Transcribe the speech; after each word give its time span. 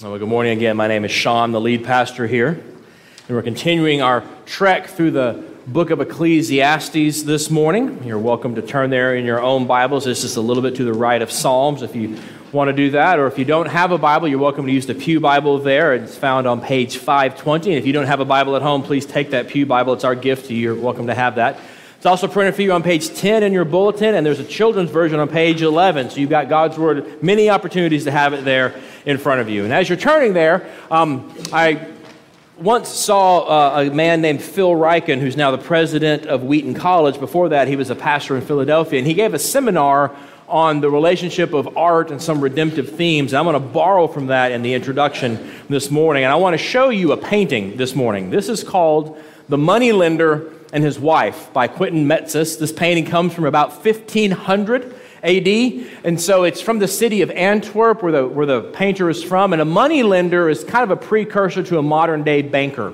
Well, 0.00 0.16
good 0.16 0.28
morning 0.28 0.56
again. 0.56 0.76
My 0.76 0.86
name 0.86 1.04
is 1.04 1.10
Sean, 1.10 1.50
the 1.50 1.60
lead 1.60 1.82
pastor 1.82 2.28
here. 2.28 2.50
And 2.50 3.36
we're 3.36 3.42
continuing 3.42 4.00
our 4.00 4.22
trek 4.46 4.86
through 4.86 5.10
the 5.10 5.44
book 5.66 5.90
of 5.90 6.00
Ecclesiastes 6.00 7.24
this 7.24 7.50
morning. 7.50 8.04
You're 8.04 8.20
welcome 8.20 8.54
to 8.54 8.62
turn 8.62 8.90
there 8.90 9.16
in 9.16 9.24
your 9.24 9.42
own 9.42 9.66
Bibles. 9.66 10.06
It's 10.06 10.22
just 10.22 10.36
a 10.36 10.40
little 10.40 10.62
bit 10.62 10.76
to 10.76 10.84
the 10.84 10.92
right 10.92 11.20
of 11.20 11.32
Psalms 11.32 11.82
if 11.82 11.96
you 11.96 12.16
want 12.52 12.68
to 12.68 12.72
do 12.72 12.92
that. 12.92 13.18
Or 13.18 13.26
if 13.26 13.40
you 13.40 13.44
don't 13.44 13.66
have 13.66 13.90
a 13.90 13.98
Bible, 13.98 14.28
you're 14.28 14.38
welcome 14.38 14.66
to 14.66 14.72
use 14.72 14.86
the 14.86 14.94
Pew 14.94 15.18
Bible 15.18 15.58
there. 15.58 15.94
It's 15.94 16.16
found 16.16 16.46
on 16.46 16.60
page 16.60 16.98
520. 16.98 17.70
And 17.70 17.78
if 17.80 17.84
you 17.84 17.92
don't 17.92 18.06
have 18.06 18.20
a 18.20 18.24
Bible 18.24 18.54
at 18.54 18.62
home, 18.62 18.84
please 18.84 19.04
take 19.04 19.30
that 19.30 19.48
Pew 19.48 19.66
Bible. 19.66 19.94
It's 19.94 20.04
our 20.04 20.14
gift 20.14 20.46
to 20.46 20.54
you. 20.54 20.60
You're 20.60 20.80
welcome 20.80 21.08
to 21.08 21.14
have 21.14 21.34
that. 21.34 21.58
It's 21.98 22.06
also 22.06 22.28
printed 22.28 22.54
for 22.54 22.62
you 22.62 22.70
on 22.70 22.84
page 22.84 23.12
10 23.12 23.42
in 23.42 23.52
your 23.52 23.64
bulletin, 23.64 24.14
and 24.14 24.24
there's 24.24 24.38
a 24.38 24.44
children's 24.44 24.88
version 24.88 25.18
on 25.18 25.28
page 25.28 25.62
11. 25.62 26.10
So 26.10 26.20
you've 26.20 26.30
got 26.30 26.48
God's 26.48 26.78
Word, 26.78 27.20
many 27.24 27.50
opportunities 27.50 28.04
to 28.04 28.12
have 28.12 28.34
it 28.34 28.44
there 28.44 28.80
in 29.04 29.18
front 29.18 29.40
of 29.40 29.48
you. 29.48 29.64
And 29.64 29.72
as 29.72 29.88
you're 29.88 29.98
turning 29.98 30.32
there, 30.32 30.70
um, 30.92 31.34
I 31.52 31.88
once 32.56 32.88
saw 32.88 33.40
uh, 33.40 33.82
a 33.82 33.90
man 33.92 34.20
named 34.20 34.40
Phil 34.40 34.70
Ryken, 34.70 35.18
who's 35.18 35.36
now 35.36 35.50
the 35.50 35.58
president 35.58 36.26
of 36.26 36.44
Wheaton 36.44 36.74
College. 36.74 37.18
Before 37.18 37.48
that, 37.48 37.66
he 37.66 37.74
was 37.74 37.90
a 37.90 37.96
pastor 37.96 38.36
in 38.36 38.42
Philadelphia, 38.42 39.00
and 39.00 39.06
he 39.06 39.14
gave 39.14 39.34
a 39.34 39.38
seminar 39.40 40.14
on 40.46 40.80
the 40.80 40.88
relationship 40.88 41.52
of 41.52 41.76
art 41.76 42.12
and 42.12 42.22
some 42.22 42.40
redemptive 42.40 42.90
themes. 42.90 43.34
I'm 43.34 43.44
going 43.44 43.54
to 43.54 43.68
borrow 43.68 44.06
from 44.06 44.28
that 44.28 44.52
in 44.52 44.62
the 44.62 44.72
introduction 44.72 45.50
this 45.68 45.90
morning, 45.90 46.22
and 46.22 46.32
I 46.32 46.36
want 46.36 46.54
to 46.54 46.58
show 46.58 46.90
you 46.90 47.10
a 47.10 47.16
painting 47.16 47.76
this 47.76 47.96
morning. 47.96 48.30
This 48.30 48.48
is 48.48 48.62
called 48.62 49.20
The 49.48 49.58
Moneylender 49.58 50.52
and 50.72 50.84
His 50.84 50.98
Wife 50.98 51.52
by 51.52 51.68
Quentin 51.68 52.06
Matsys. 52.06 52.58
This 52.58 52.72
painting 52.72 53.06
comes 53.06 53.34
from 53.34 53.44
about 53.44 53.84
1500 53.84 54.94
AD, 55.22 55.48
and 56.04 56.20
so 56.20 56.44
it's 56.44 56.60
from 56.60 56.78
the 56.78 56.88
city 56.88 57.22
of 57.22 57.30
Antwerp, 57.30 58.02
where 58.02 58.12
the, 58.12 58.28
where 58.28 58.46
the 58.46 58.62
painter 58.62 59.10
is 59.10 59.22
from. 59.22 59.52
And 59.52 59.62
a 59.62 59.64
moneylender 59.64 60.48
is 60.48 60.64
kind 60.64 60.84
of 60.84 60.90
a 60.90 60.96
precursor 60.96 61.62
to 61.64 61.78
a 61.78 61.82
modern 61.82 62.22
day 62.22 62.42
banker. 62.42 62.92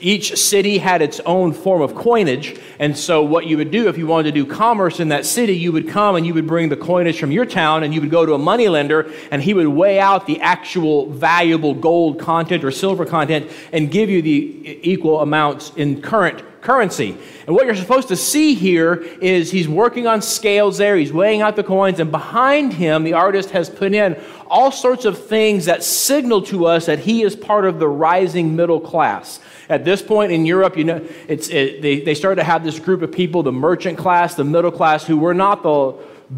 Each 0.00 0.36
city 0.36 0.76
had 0.78 1.00
its 1.00 1.20
own 1.20 1.54
form 1.54 1.80
of 1.80 1.94
coinage, 1.94 2.60
and 2.78 2.96
so 2.98 3.22
what 3.22 3.46
you 3.46 3.56
would 3.56 3.70
do 3.70 3.88
if 3.88 3.96
you 3.96 4.06
wanted 4.06 4.24
to 4.24 4.32
do 4.32 4.44
commerce 4.44 5.00
in 5.00 5.08
that 5.08 5.24
city, 5.24 5.56
you 5.56 5.72
would 5.72 5.88
come 5.88 6.16
and 6.16 6.26
you 6.26 6.34
would 6.34 6.46
bring 6.46 6.68
the 6.68 6.76
coinage 6.76 7.18
from 7.18 7.32
your 7.32 7.46
town, 7.46 7.84
and 7.84 7.94
you 7.94 8.02
would 8.02 8.10
go 8.10 8.26
to 8.26 8.34
a 8.34 8.38
moneylender, 8.38 9.10
and 9.30 9.42
he 9.42 9.54
would 9.54 9.68
weigh 9.68 9.98
out 9.98 10.26
the 10.26 10.40
actual 10.42 11.10
valuable 11.10 11.72
gold 11.72 12.18
content 12.18 12.64
or 12.64 12.70
silver 12.70 13.06
content 13.06 13.50
and 13.72 13.90
give 13.90 14.10
you 14.10 14.20
the 14.20 14.78
equal 14.82 15.20
amounts 15.20 15.72
in 15.76 16.02
current 16.02 16.42
currency. 16.64 17.16
And 17.46 17.54
what 17.54 17.66
you're 17.66 17.76
supposed 17.76 18.08
to 18.08 18.16
see 18.16 18.54
here 18.54 18.94
is 19.20 19.50
he's 19.50 19.68
working 19.68 20.06
on 20.06 20.22
scales 20.22 20.78
there, 20.78 20.96
he's 20.96 21.12
weighing 21.12 21.42
out 21.42 21.56
the 21.56 21.62
coins, 21.62 22.00
and 22.00 22.10
behind 22.10 22.72
him, 22.72 23.04
the 23.04 23.12
artist 23.12 23.50
has 23.50 23.70
put 23.70 23.92
in 23.92 24.20
all 24.48 24.72
sorts 24.72 25.04
of 25.04 25.26
things 25.26 25.66
that 25.66 25.82
signal 25.82 26.42
to 26.42 26.66
us 26.66 26.86
that 26.86 26.98
he 26.98 27.22
is 27.22 27.36
part 27.36 27.66
of 27.66 27.78
the 27.78 27.88
rising 27.88 28.56
middle 28.56 28.80
class. 28.80 29.40
At 29.68 29.84
this 29.84 30.02
point 30.02 30.32
in 30.32 30.46
Europe, 30.46 30.76
you 30.76 30.84
know, 30.84 31.06
it's, 31.28 31.48
it, 31.48 31.82
they, 31.82 32.00
they 32.00 32.14
started 32.14 32.36
to 32.36 32.44
have 32.44 32.64
this 32.64 32.78
group 32.78 33.02
of 33.02 33.12
people, 33.12 33.42
the 33.42 33.52
merchant 33.52 33.98
class, 33.98 34.34
the 34.34 34.44
middle 34.44 34.70
class, 34.70 35.04
who 35.04 35.18
were 35.18 35.34
not 35.34 35.62
the 35.62 35.92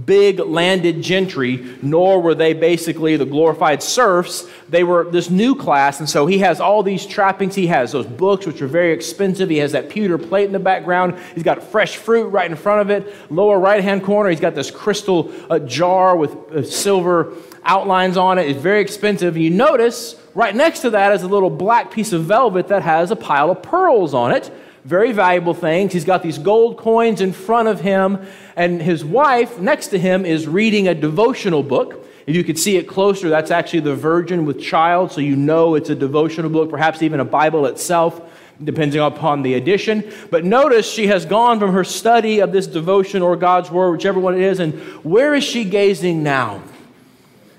big 0.05 0.41
landed 0.41 1.01
gentry, 1.03 1.65
nor 1.83 2.21
were 2.21 2.35
they 2.35 2.53
basically 2.53 3.17
the 3.17 3.25
glorified 3.25 3.83
serfs. 3.83 4.49
They 4.69 4.85
were 4.85 5.11
this 5.11 5.31
new 5.31 5.55
class, 5.55 6.01
and 6.01 6.09
so 6.09 6.27
he 6.27 6.39
has 6.39 6.61
all 6.61 6.83
these 6.83 7.07
trappings. 7.07 7.55
He 7.55 7.69
has 7.69 7.93
those 7.93 8.07
books, 8.07 8.47
which 8.47 8.61
are 8.63 8.67
very 8.67 8.93
expensive. 8.93 9.49
He 9.49 9.59
has 9.59 9.73
that 9.73 9.89
pewter 9.89 10.19
plate 10.19 10.47
in 10.47 10.53
the 10.53 10.59
background. 10.59 11.19
He's 11.35 11.45
got 11.45 11.63
fresh 11.63 11.97
fruit 11.97 12.27
right 12.29 12.51
in 12.51 12.57
front 12.57 12.81
of 12.83 12.91
it. 12.91 13.15
Lower 13.31 13.59
right 13.59 13.83
hand 13.83 14.05
corner, 14.05 14.31
he's 14.31 14.41
got 14.41 14.55
this 14.55 14.71
crystal 14.71 15.33
uh, 15.51 15.59
jar 15.61 16.17
with 16.17 16.31
uh, 16.53 16.63
silver 16.63 17.35
outlines 17.65 18.17
on 18.17 18.39
it. 18.39 18.49
It's 18.49 18.61
very 18.61 18.81
expensive. 18.81 19.37
You 19.37 19.51
notice 19.51 20.17
right 20.35 20.55
next 20.55 20.81
to 20.81 20.91
that 20.91 21.13
is 21.13 21.23
a 21.23 21.29
little 21.29 21.51
black 21.51 21.91
piece 21.91 22.13
of 22.13 22.25
velvet 22.25 22.69
that 22.69 22.83
has 22.83 23.11
a 23.11 23.17
pile 23.17 23.51
of 23.51 23.63
pearls 23.63 24.15
on 24.15 24.33
it 24.33 24.51
very 24.87 25.11
valuable 25.11 25.53
things. 25.53 25.93
He's 25.93 26.05
got 26.05 26.23
these 26.23 26.39
gold 26.39 26.79
coins 26.79 27.21
in 27.21 27.33
front 27.33 27.67
of 27.67 27.81
him, 27.81 28.25
and 28.55 28.81
his 28.81 29.05
wife 29.05 29.59
next 29.59 29.89
to 29.89 29.99
him 29.99 30.25
is 30.25 30.47
reading 30.47 30.87
a 30.87 30.95
devotional 30.95 31.65
book. 31.65 32.07
If 32.25 32.37
you 32.37 32.45
could 32.45 32.57
see 32.57 32.77
it 32.77 32.87
closer, 32.87 33.29
that's 33.29 33.51
actually 33.51 33.81
the 33.81 33.97
Virgin 33.97 34.45
with 34.45 34.61
Child, 34.61 35.11
so 35.11 35.21
you 35.21 35.35
know 35.35 35.75
it's 35.75 35.91
a 35.91 35.95
devotional 35.97 36.51
book, 36.51 36.71
perhaps 36.71 37.03
even 37.03 37.19
a 37.19 37.25
Bible 37.25 37.67
itself, 37.67 38.21
depending 38.63 39.01
upon 39.01 39.43
the 39.43 39.55
edition. 39.55 40.09
But 40.31 40.45
notice 40.45 40.89
she 40.89 41.09
has 41.09 41.27
gone 41.27 41.59
from 41.59 41.73
her 41.73 41.83
study 41.83 42.39
of 42.39 42.53
this 42.53 42.69
devotion 42.69 43.23
or 43.23 43.35
God's 43.35 43.73
Word, 43.73 43.91
whichever 43.91 44.21
one 44.21 44.35
it 44.35 44.41
is, 44.41 44.61
and 44.61 44.75
where 45.03 45.35
is 45.35 45.43
she 45.43 45.65
gazing 45.65 46.23
now? 46.23 46.63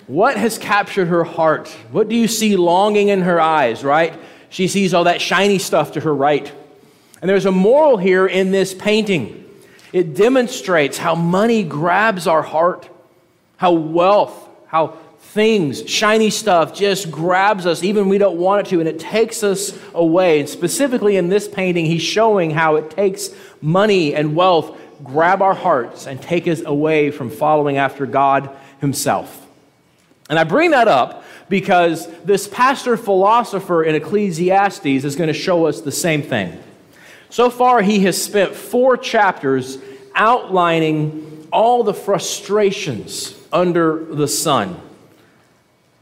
What 0.08 0.38
has 0.38 0.58
captured 0.58 1.08
her 1.08 1.26
heart? 1.26 1.68
What 1.92 2.08
do 2.08 2.16
you 2.16 2.30
see 2.30 2.56
longing 2.56 3.10
in 3.10 3.24
her 3.24 3.42
eyes, 3.42 3.84
right? 3.84 4.18
She 4.50 4.70
sees 4.70 4.94
all 4.94 5.04
that 5.04 5.20
shiny 5.20 5.60
stuff 5.60 5.92
to 5.92 6.00
her 6.00 6.16
right. 6.16 6.54
And 7.22 7.30
there's 7.30 7.46
a 7.46 7.52
moral 7.52 7.98
here 7.98 8.28
in 8.28 8.52
this 8.52 8.74
painting. 8.74 9.44
It 9.94 10.16
demonstrates 10.16 10.98
how 10.98 11.16
money 11.16 11.64
grabs 11.64 12.28
our 12.28 12.42
heart, 12.42 12.90
how 13.58 13.72
wealth, 13.72 14.48
how 14.68 14.98
things, 15.20 15.88
shiny 15.90 16.30
stuff, 16.30 16.74
just 16.74 17.12
grabs 17.12 17.66
us 17.66 17.84
even 17.84 18.10
we 18.10 18.18
don't 18.18 18.38
want 18.38 18.66
it 18.66 18.70
to, 18.70 18.80
and 18.80 18.88
it 18.88 19.00
takes 19.00 19.44
us 19.44 19.78
away. 19.94 20.40
And 20.40 20.50
specifically 20.50 21.18
in 21.18 21.30
this 21.30 21.48
painting, 21.48 21.86
he's 21.86 22.02
showing 22.02 22.52
how 22.52 22.76
it 22.76 22.92
takes 22.92 23.30
money 23.62 24.14
and 24.14 24.36
wealth 24.36 24.78
grab 25.04 25.42
our 25.42 25.54
hearts 25.54 26.08
and 26.08 26.22
take 26.22 26.48
us 26.48 26.62
away 26.62 27.12
from 27.12 27.30
following 27.30 27.78
after 27.78 28.06
God 28.06 28.50
Himself. 28.80 29.46
And 30.30 30.38
I 30.38 30.44
bring 30.44 30.72
that 30.72 30.88
up 30.88 31.24
because 31.50 32.08
this 32.24 32.48
pastor 32.48 32.98
philosopher 32.98 33.84
in 33.84 33.96
Ecclesiastes 33.96 34.86
is 34.86 35.16
going 35.16 35.28
to 35.28 35.34
show 35.34 35.68
us 35.68 35.82
the 35.82 35.92
same 35.92 36.22
thing. 36.22 36.62
So 37.30 37.50
far, 37.50 37.82
he 37.82 38.00
has 38.02 38.22
spent 38.22 38.56
four 38.56 38.98
chapters 38.98 39.78
outlining 40.16 41.48
all 41.52 41.84
the 41.84 41.94
frustrations 41.94 43.38
under 43.52 44.04
the 44.06 44.28
sun. 44.28 44.80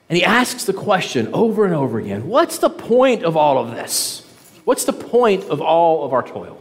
And 0.09 0.17
he 0.17 0.23
asks 0.23 0.65
the 0.65 0.73
question 0.73 1.29
over 1.33 1.65
and 1.65 1.73
over 1.73 1.99
again 1.99 2.27
what's 2.27 2.59
the 2.59 2.69
point 2.69 3.23
of 3.23 3.35
all 3.35 3.57
of 3.57 3.71
this? 3.71 4.23
What's 4.63 4.85
the 4.85 4.93
point 4.93 5.45
of 5.45 5.61
all 5.61 6.05
of 6.05 6.13
our 6.13 6.23
toil? 6.23 6.59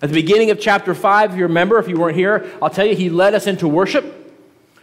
At 0.00 0.10
the 0.10 0.14
beginning 0.14 0.50
of 0.50 0.60
chapter 0.60 0.94
5, 0.94 1.32
if 1.32 1.36
you 1.36 1.42
remember, 1.44 1.78
if 1.78 1.88
you 1.88 1.98
weren't 1.98 2.16
here, 2.16 2.50
I'll 2.62 2.70
tell 2.70 2.86
you, 2.86 2.94
he 2.94 3.10
led 3.10 3.34
us 3.34 3.46
into 3.46 3.66
worship, 3.66 4.14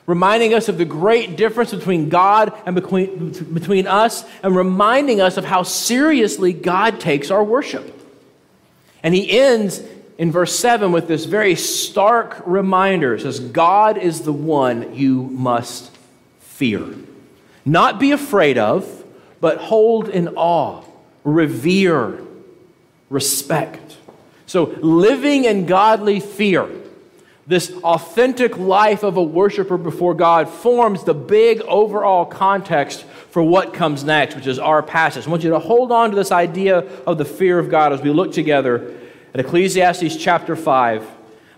reminding 0.06 0.54
us 0.54 0.68
of 0.68 0.78
the 0.78 0.86
great 0.86 1.38
difference 1.38 1.74
between 1.74 2.10
God 2.10 2.54
and 2.66 2.76
between, 2.76 3.32
between 3.54 3.88
us, 3.88 4.26
and 4.44 4.56
reminding 4.56 5.22
us 5.22 5.38
of 5.38 5.46
how 5.46 5.64
seriously 5.64 6.52
God 6.52 7.00
takes 7.00 7.32
our 7.32 7.44
worship. 7.44 7.95
And 9.06 9.14
he 9.14 9.40
ends 9.40 9.84
in 10.18 10.32
verse 10.32 10.58
7 10.58 10.92
with 10.92 11.08
this 11.08 11.26
very 11.26 11.54
stark 11.54 12.42
reminder. 12.44 13.14
It 13.14 13.22
says, 13.22 13.40
God 13.40 14.00
is 14.00 14.22
the 14.22 14.34
one 14.34 14.96
you 14.96 15.22
must 15.26 15.96
fear. 16.40 16.84
Not 17.64 18.00
be 18.00 18.14
afraid 18.14 18.58
of, 18.58 19.04
but 19.40 19.60
hold 19.60 20.10
in 20.10 20.30
awe, 20.30 20.84
revere, 21.24 22.20
respect. 23.12 23.98
So, 24.48 24.76
living 24.82 25.46
in 25.46 25.68
godly 25.68 26.20
fear, 26.20 26.68
this 27.46 27.72
authentic 27.84 28.58
life 28.58 29.04
of 29.04 29.18
a 29.18 29.24
worshiper 29.24 29.78
before 29.78 30.16
God, 30.16 30.50
forms 30.50 31.04
the 31.04 31.14
big 31.14 31.62
overall 31.62 32.26
context 32.26 33.06
for 33.36 33.44
what 33.44 33.74
comes 33.74 34.06
next, 34.06 34.34
which 34.34 34.48
is 34.48 34.58
our 34.60 34.82
passage. 34.82 35.28
I 35.28 35.30
want 35.30 35.44
you 35.44 35.50
to 35.50 35.60
hold 35.60 35.92
on 35.92 36.12
to 36.12 36.16
this 36.16 36.32
idea 36.32 36.78
of 37.06 37.18
the 37.18 37.26
fear 37.26 37.60
of 37.60 37.70
God 37.70 37.92
as 37.92 38.02
we 38.02 38.10
look 38.10 38.32
together 38.32 38.96
at 39.34 39.42
Ecclesiastes 39.42 40.16
chapter 40.16 40.56
5, 40.56 41.06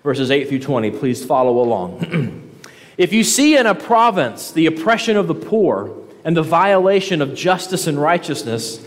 verses 0.04 0.32
8 0.32 0.50
through 0.50 0.62
20. 0.62 0.90
Please 0.90 1.24
follow 1.24 1.60
along. 1.60 2.52
if 2.98 3.14
you 3.14 3.24
see 3.24 3.56
in 3.56 3.68
a 3.68 3.76
province 3.76 4.52
the 4.52 4.66
oppression 4.66 5.18
of 5.18 5.28
the 5.28 5.36
poor 5.36 5.96
and 6.24 6.36
the 6.36 6.42
violation 6.42 7.22
of 7.22 7.36
justice 7.36 7.86
and 7.86 8.02
righteousness, 8.02 8.84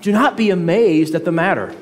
do 0.00 0.10
not 0.10 0.36
be 0.36 0.50
amazed 0.50 1.14
at 1.14 1.24
the 1.24 1.30
matter. 1.30 1.72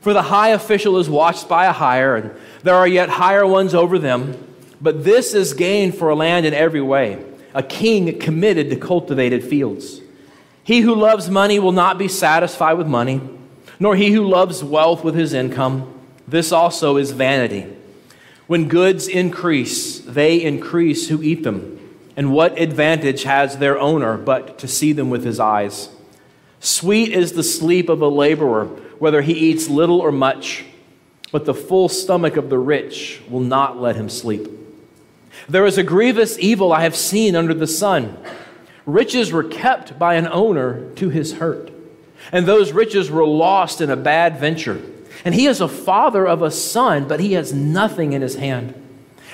For 0.00 0.14
the 0.14 0.22
high 0.22 0.52
official 0.52 0.96
is 0.96 1.10
watched 1.10 1.50
by 1.50 1.66
a 1.66 1.72
higher, 1.72 2.16
and 2.16 2.34
there 2.62 2.76
are 2.76 2.88
yet 2.88 3.10
higher 3.10 3.46
ones 3.46 3.74
over 3.74 3.98
them. 3.98 4.42
But 4.80 5.04
this 5.04 5.34
is 5.34 5.52
gain 5.52 5.92
for 5.92 6.08
a 6.08 6.14
land 6.14 6.46
in 6.46 6.54
every 6.54 6.80
way, 6.80 7.22
a 7.54 7.62
king 7.62 8.18
committed 8.18 8.70
to 8.70 8.76
cultivated 8.76 9.44
fields. 9.44 10.00
He 10.62 10.80
who 10.80 10.94
loves 10.94 11.30
money 11.30 11.58
will 11.58 11.72
not 11.72 11.98
be 11.98 12.08
satisfied 12.08 12.74
with 12.74 12.86
money, 12.86 13.20
nor 13.80 13.96
he 13.96 14.10
who 14.10 14.28
loves 14.28 14.62
wealth 14.62 15.02
with 15.02 15.14
his 15.14 15.32
income. 15.32 15.94
This 16.26 16.52
also 16.52 16.96
is 16.96 17.12
vanity. 17.12 17.66
When 18.46 18.68
goods 18.68 19.08
increase, 19.08 20.00
they 20.00 20.42
increase 20.42 21.08
who 21.08 21.22
eat 21.22 21.42
them. 21.42 21.76
And 22.16 22.32
what 22.32 22.58
advantage 22.58 23.22
has 23.22 23.58
their 23.58 23.78
owner 23.78 24.16
but 24.16 24.58
to 24.58 24.68
see 24.68 24.92
them 24.92 25.08
with 25.08 25.24
his 25.24 25.38
eyes? 25.38 25.88
Sweet 26.60 27.12
is 27.12 27.32
the 27.32 27.44
sleep 27.44 27.88
of 27.88 28.02
a 28.02 28.08
laborer, 28.08 28.64
whether 28.98 29.22
he 29.22 29.32
eats 29.32 29.68
little 29.68 30.00
or 30.00 30.10
much, 30.10 30.64
but 31.30 31.44
the 31.44 31.54
full 31.54 31.88
stomach 31.88 32.36
of 32.36 32.50
the 32.50 32.58
rich 32.58 33.20
will 33.28 33.40
not 33.40 33.80
let 33.80 33.96
him 33.96 34.08
sleep. 34.08 34.57
There 35.48 35.66
is 35.66 35.78
a 35.78 35.82
grievous 35.82 36.38
evil 36.38 36.72
I 36.72 36.82
have 36.82 36.96
seen 36.96 37.34
under 37.34 37.54
the 37.54 37.66
sun 37.66 38.16
Riches 38.88 39.32
were 39.32 39.44
kept 39.44 39.98
by 39.98 40.14
an 40.14 40.26
owner 40.28 40.90
to 40.94 41.10
his 41.10 41.34
hurt, 41.34 41.70
and 42.32 42.46
those 42.46 42.72
riches 42.72 43.10
were 43.10 43.26
lost 43.26 43.82
in 43.82 43.90
a 43.90 43.96
bad 43.96 44.38
venture. 44.38 44.80
And 45.26 45.34
he 45.34 45.44
is 45.44 45.60
a 45.60 45.68
father 45.68 46.26
of 46.26 46.40
a 46.40 46.50
son, 46.50 47.06
but 47.06 47.20
he 47.20 47.34
has 47.34 47.52
nothing 47.52 48.14
in 48.14 48.22
his 48.22 48.36
hand. 48.36 48.72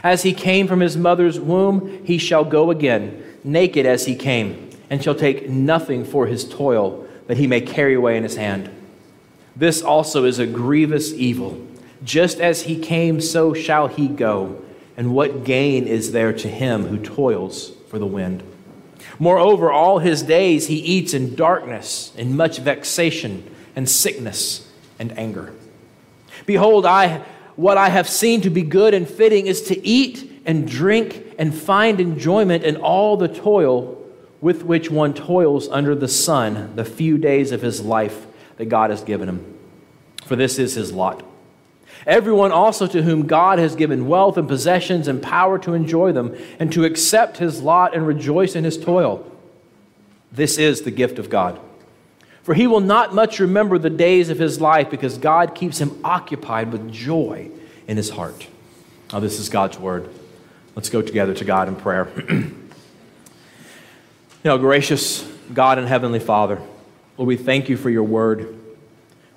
As 0.02 0.24
he 0.24 0.34
came 0.34 0.66
from 0.66 0.80
his 0.80 0.96
mother's 0.96 1.38
womb, 1.38 2.04
he 2.04 2.18
shall 2.18 2.44
go 2.44 2.72
again, 2.72 3.22
naked 3.44 3.86
as 3.86 4.06
he 4.06 4.16
came, 4.16 4.70
and 4.90 5.00
shall 5.00 5.14
take 5.14 5.48
nothing 5.48 6.04
for 6.04 6.26
his 6.26 6.48
toil 6.48 7.06
that 7.28 7.36
he 7.36 7.46
may 7.46 7.60
carry 7.60 7.94
away 7.94 8.16
in 8.16 8.24
his 8.24 8.34
hand. 8.34 8.68
This 9.54 9.82
also 9.82 10.24
is 10.24 10.40
a 10.40 10.48
grievous 10.48 11.12
evil. 11.12 11.64
Just 12.02 12.40
as 12.40 12.62
he 12.62 12.76
came, 12.76 13.20
so 13.20 13.54
shall 13.54 13.86
he 13.86 14.08
go. 14.08 14.63
And 14.96 15.14
what 15.14 15.44
gain 15.44 15.86
is 15.86 16.12
there 16.12 16.32
to 16.32 16.48
him 16.48 16.86
who 16.86 16.98
toils 16.98 17.72
for 17.88 17.98
the 17.98 18.06
wind? 18.06 18.42
Moreover, 19.18 19.70
all 19.70 19.98
his 19.98 20.22
days 20.22 20.66
he 20.66 20.76
eats 20.76 21.14
in 21.14 21.34
darkness, 21.34 22.12
in 22.16 22.36
much 22.36 22.58
vexation 22.58 23.48
and 23.76 23.88
sickness 23.88 24.70
and 24.98 25.16
anger. 25.18 25.52
Behold, 26.46 26.86
I, 26.86 27.24
what 27.56 27.76
I 27.76 27.88
have 27.88 28.08
seen 28.08 28.40
to 28.42 28.50
be 28.50 28.62
good 28.62 28.94
and 28.94 29.08
fitting 29.08 29.46
is 29.46 29.62
to 29.62 29.86
eat 29.86 30.42
and 30.46 30.68
drink 30.68 31.34
and 31.38 31.54
find 31.54 32.00
enjoyment 32.00 32.64
in 32.64 32.76
all 32.76 33.16
the 33.16 33.28
toil 33.28 34.00
with 34.40 34.62
which 34.62 34.90
one 34.90 35.14
toils 35.14 35.68
under 35.68 35.94
the 35.94 36.08
sun 36.08 36.76
the 36.76 36.84
few 36.84 37.16
days 37.16 37.50
of 37.50 37.62
his 37.62 37.80
life 37.80 38.26
that 38.56 38.66
God 38.66 38.90
has 38.90 39.02
given 39.02 39.28
him. 39.28 39.58
For 40.24 40.36
this 40.36 40.58
is 40.58 40.74
his 40.74 40.92
lot. 40.92 41.24
Everyone 42.06 42.52
also 42.52 42.86
to 42.86 43.02
whom 43.02 43.26
God 43.26 43.58
has 43.58 43.74
given 43.74 44.06
wealth 44.06 44.36
and 44.36 44.46
possessions 44.46 45.08
and 45.08 45.22
power 45.22 45.58
to 45.60 45.72
enjoy 45.72 46.12
them 46.12 46.36
and 46.58 46.72
to 46.72 46.84
accept 46.84 47.38
his 47.38 47.62
lot 47.62 47.94
and 47.94 48.06
rejoice 48.06 48.54
in 48.54 48.64
his 48.64 48.76
toil. 48.76 49.30
This 50.30 50.58
is 50.58 50.82
the 50.82 50.90
gift 50.90 51.18
of 51.18 51.30
God. 51.30 51.58
For 52.42 52.54
he 52.54 52.66
will 52.66 52.80
not 52.80 53.14
much 53.14 53.40
remember 53.40 53.78
the 53.78 53.88
days 53.88 54.28
of 54.28 54.38
his 54.38 54.60
life 54.60 54.90
because 54.90 55.16
God 55.16 55.54
keeps 55.54 55.78
him 55.78 55.98
occupied 56.04 56.72
with 56.72 56.92
joy 56.92 57.50
in 57.86 57.96
his 57.96 58.10
heart. 58.10 58.46
Now, 59.12 59.20
this 59.20 59.38
is 59.38 59.48
God's 59.48 59.78
word. 59.78 60.10
Let's 60.74 60.90
go 60.90 61.00
together 61.00 61.32
to 61.34 61.44
God 61.44 61.68
in 61.68 61.76
prayer. 61.76 62.10
you 62.28 62.52
know, 64.44 64.58
gracious 64.58 65.26
God 65.52 65.78
and 65.78 65.88
Heavenly 65.88 66.18
Father, 66.18 66.60
Lord, 67.16 67.28
we 67.28 67.36
thank 67.36 67.68
you 67.68 67.76
for 67.76 67.90
your 67.90 68.02
word. 68.02 68.58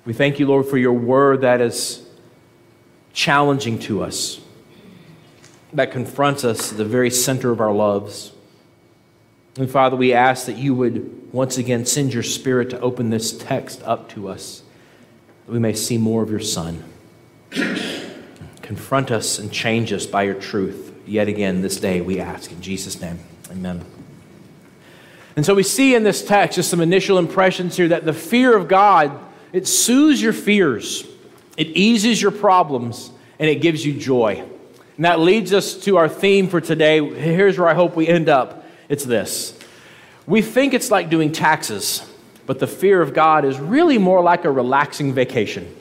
We 0.04 0.12
thank 0.12 0.38
you, 0.38 0.46
Lord, 0.46 0.66
for 0.66 0.78
your 0.78 0.92
word 0.92 1.42
that 1.42 1.60
is 1.60 2.07
challenging 3.12 3.78
to 3.80 4.02
us, 4.02 4.40
that 5.72 5.90
confronts 5.90 6.44
us 6.44 6.72
at 6.72 6.78
the 6.78 6.84
very 6.84 7.10
center 7.10 7.50
of 7.50 7.60
our 7.60 7.72
loves. 7.72 8.32
And 9.56 9.70
Father, 9.70 9.96
we 9.96 10.12
ask 10.12 10.46
that 10.46 10.56
you 10.56 10.74
would 10.74 11.32
once 11.32 11.58
again 11.58 11.84
send 11.84 12.14
your 12.14 12.22
Spirit 12.22 12.70
to 12.70 12.80
open 12.80 13.10
this 13.10 13.36
text 13.36 13.82
up 13.82 14.08
to 14.10 14.28
us, 14.28 14.62
that 15.46 15.52
we 15.52 15.58
may 15.58 15.74
see 15.74 15.98
more 15.98 16.22
of 16.22 16.30
your 16.30 16.40
Son. 16.40 16.84
Confront 18.62 19.10
us 19.10 19.38
and 19.38 19.50
change 19.50 19.92
us 19.92 20.06
by 20.06 20.22
your 20.22 20.34
truth. 20.34 20.94
Yet 21.06 21.26
again, 21.28 21.62
this 21.62 21.80
day 21.80 22.00
we 22.00 22.20
ask. 22.20 22.52
In 22.52 22.60
Jesus' 22.60 23.00
name, 23.00 23.18
amen. 23.50 23.84
And 25.36 25.46
so 25.46 25.54
we 25.54 25.62
see 25.62 25.94
in 25.94 26.02
this 26.02 26.22
text 26.24 26.56
just 26.56 26.68
some 26.68 26.80
initial 26.80 27.18
impressions 27.18 27.76
here 27.76 27.88
that 27.88 28.04
the 28.04 28.12
fear 28.12 28.56
of 28.56 28.68
God, 28.68 29.18
it 29.52 29.66
soothes 29.66 30.20
your 30.20 30.32
fears, 30.32 31.06
it 31.58 31.66
eases 31.76 32.22
your 32.22 32.30
problems, 32.30 33.10
and 33.38 33.50
it 33.50 33.56
gives 33.56 33.84
you 33.84 33.98
joy. 33.98 34.42
And 34.96 35.04
that 35.04 35.20
leads 35.20 35.52
us 35.52 35.74
to 35.84 35.98
our 35.98 36.08
theme 36.08 36.48
for 36.48 36.60
today. 36.60 37.04
Here's 37.06 37.58
where 37.58 37.68
I 37.68 37.74
hope 37.74 37.94
we 37.94 38.08
end 38.08 38.30
up 38.30 38.64
it's 38.88 39.04
this 39.04 39.58
we 40.26 40.40
think 40.42 40.72
it's 40.72 40.90
like 40.90 41.10
doing 41.10 41.32
taxes, 41.32 42.06
but 42.46 42.58
the 42.58 42.66
fear 42.66 43.02
of 43.02 43.12
God 43.12 43.44
is 43.44 43.58
really 43.58 43.98
more 43.98 44.22
like 44.22 44.44
a 44.44 44.50
relaxing 44.50 45.12
vacation. 45.12 45.74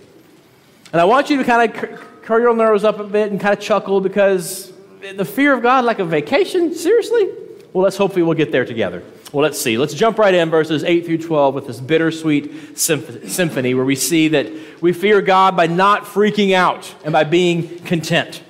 And 0.91 1.01
I 1.01 1.06
want 1.06 1.29
you 1.29 1.38
to 1.38 1.44
kind 1.44 1.69
of 1.69 2.24
curl 2.24 2.39
your 2.39 2.56
nose 2.56 2.83
up 2.83 3.00
a 3.00 3.03
bit 3.03 3.31
and 3.31 3.39
kind 3.39 3.57
of 3.57 3.62
chuckle 3.62 4.01
because 4.01 4.71
the 5.15 5.25
fear 5.25 5.53
of 5.53 5.62
God, 5.62 5.85
like 5.85 6.00
a 6.00 6.06
vacation? 6.06 6.74
Seriously? 6.74 7.29
Well, 7.74 7.83
let's 7.83 7.97
hopefully 7.97 8.24
we'll 8.24 8.35
get 8.35 8.51
there 8.51 8.65
together. 8.65 9.03
Well, 9.33 9.44
let's 9.44 9.59
see. 9.59 9.77
Let's 9.77 9.94
jump 9.94 10.19
right 10.19 10.33
in, 10.33 10.50
verses 10.50 10.85
8 10.85 11.06
through 11.06 11.18
12, 11.18 11.53
with 11.53 11.68
this 11.68 11.81
bittersweet 11.81 12.77
symphony 12.77 13.74
where 13.74 13.83
we 13.83 13.95
see 13.95 14.29
that 14.29 14.47
we 14.81 14.94
fear 14.94 15.21
God 15.21 15.57
by 15.57 15.68
not 15.68 16.03
freaking 16.03 16.53
out 16.53 16.95
and 17.03 17.12
by 17.12 17.25
being 17.25 17.79
content. 17.79 18.41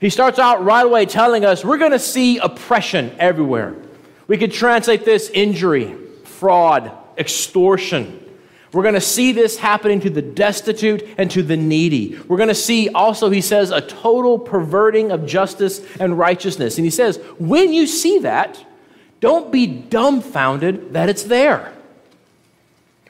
He 0.00 0.08
starts 0.08 0.38
out 0.38 0.64
right 0.64 0.86
away 0.86 1.06
telling 1.06 1.44
us 1.44 1.64
we're 1.64 1.78
going 1.78 1.92
to 1.92 1.98
see 1.98 2.38
oppression 2.38 3.14
everywhere. 3.18 3.74
We 4.26 4.38
could 4.38 4.52
translate 4.52 5.04
this 5.04 5.30
injury, 5.30 5.94
fraud, 6.24 6.92
extortion. 7.18 8.22
We're 8.72 8.82
going 8.82 8.94
to 8.94 9.00
see 9.00 9.32
this 9.32 9.56
happening 9.56 10.00
to 10.00 10.10
the 10.10 10.22
destitute 10.22 11.02
and 11.16 11.30
to 11.30 11.42
the 11.42 11.56
needy. 11.56 12.18
We're 12.26 12.36
going 12.36 12.48
to 12.48 12.54
see 12.54 12.88
also, 12.88 13.30
he 13.30 13.40
says, 13.40 13.70
a 13.70 13.80
total 13.80 14.38
perverting 14.38 15.12
of 15.12 15.26
justice 15.26 15.80
and 16.00 16.18
righteousness. 16.18 16.76
And 16.76 16.84
he 16.84 16.90
says, 16.90 17.18
when 17.38 17.72
you 17.72 17.86
see 17.86 18.18
that, 18.20 18.62
don't 19.20 19.50
be 19.50 19.66
dumbfounded 19.66 20.92
that 20.92 21.08
it's 21.08 21.24
there. 21.24 21.72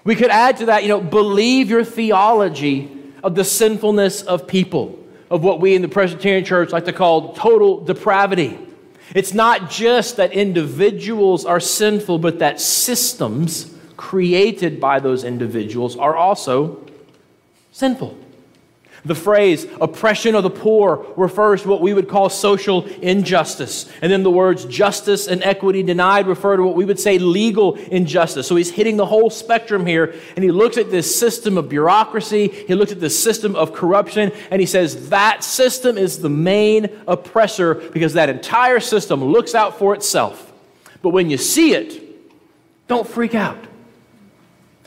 We 0.04 0.14
could 0.14 0.30
add 0.30 0.58
to 0.58 0.66
that, 0.66 0.82
you 0.82 0.88
know, 0.88 1.00
believe 1.00 1.68
your 1.68 1.84
theology 1.84 2.90
of 3.24 3.34
the 3.34 3.44
sinfulness 3.44 4.22
of 4.22 4.46
people, 4.46 4.98
of 5.30 5.42
what 5.42 5.60
we 5.60 5.74
in 5.74 5.82
the 5.82 5.88
Presbyterian 5.88 6.44
Church 6.44 6.70
like 6.70 6.84
to 6.84 6.92
call 6.92 7.34
total 7.34 7.84
depravity. 7.84 8.56
It's 9.14 9.34
not 9.34 9.70
just 9.70 10.16
that 10.16 10.32
individuals 10.32 11.44
are 11.44 11.60
sinful, 11.60 12.18
but 12.18 12.38
that 12.38 12.60
systems 12.60 13.74
created 13.96 14.80
by 14.80 15.00
those 15.00 15.24
individuals 15.24 15.96
are 15.96 16.14
also 16.14 16.84
sinful. 17.72 18.16
The 19.06 19.14
phrase 19.14 19.68
oppression 19.80 20.34
of 20.34 20.42
the 20.42 20.50
poor 20.50 21.06
refers 21.16 21.62
to 21.62 21.68
what 21.68 21.80
we 21.80 21.94
would 21.94 22.08
call 22.08 22.28
social 22.28 22.84
injustice. 22.86 23.88
And 24.02 24.10
then 24.10 24.24
the 24.24 24.32
words 24.32 24.64
justice 24.64 25.28
and 25.28 25.44
equity 25.44 25.84
denied 25.84 26.26
refer 26.26 26.56
to 26.56 26.64
what 26.64 26.74
we 26.74 26.84
would 26.84 26.98
say 26.98 27.16
legal 27.18 27.76
injustice. 27.76 28.48
So 28.48 28.56
he's 28.56 28.72
hitting 28.72 28.96
the 28.96 29.06
whole 29.06 29.30
spectrum 29.30 29.86
here. 29.86 30.12
And 30.34 30.44
he 30.44 30.50
looks 30.50 30.76
at 30.76 30.90
this 30.90 31.16
system 31.16 31.56
of 31.56 31.68
bureaucracy, 31.68 32.48
he 32.48 32.74
looks 32.74 32.90
at 32.90 32.98
this 32.98 33.22
system 33.22 33.54
of 33.54 33.72
corruption, 33.72 34.32
and 34.50 34.60
he 34.60 34.66
says 34.66 35.08
that 35.10 35.44
system 35.44 35.96
is 35.96 36.18
the 36.18 36.28
main 36.28 36.88
oppressor 37.06 37.76
because 37.76 38.14
that 38.14 38.28
entire 38.28 38.80
system 38.80 39.22
looks 39.22 39.54
out 39.54 39.78
for 39.78 39.94
itself. 39.94 40.52
But 41.00 41.10
when 41.10 41.30
you 41.30 41.38
see 41.38 41.74
it, 41.74 42.02
don't 42.88 43.06
freak 43.06 43.36
out. 43.36 43.65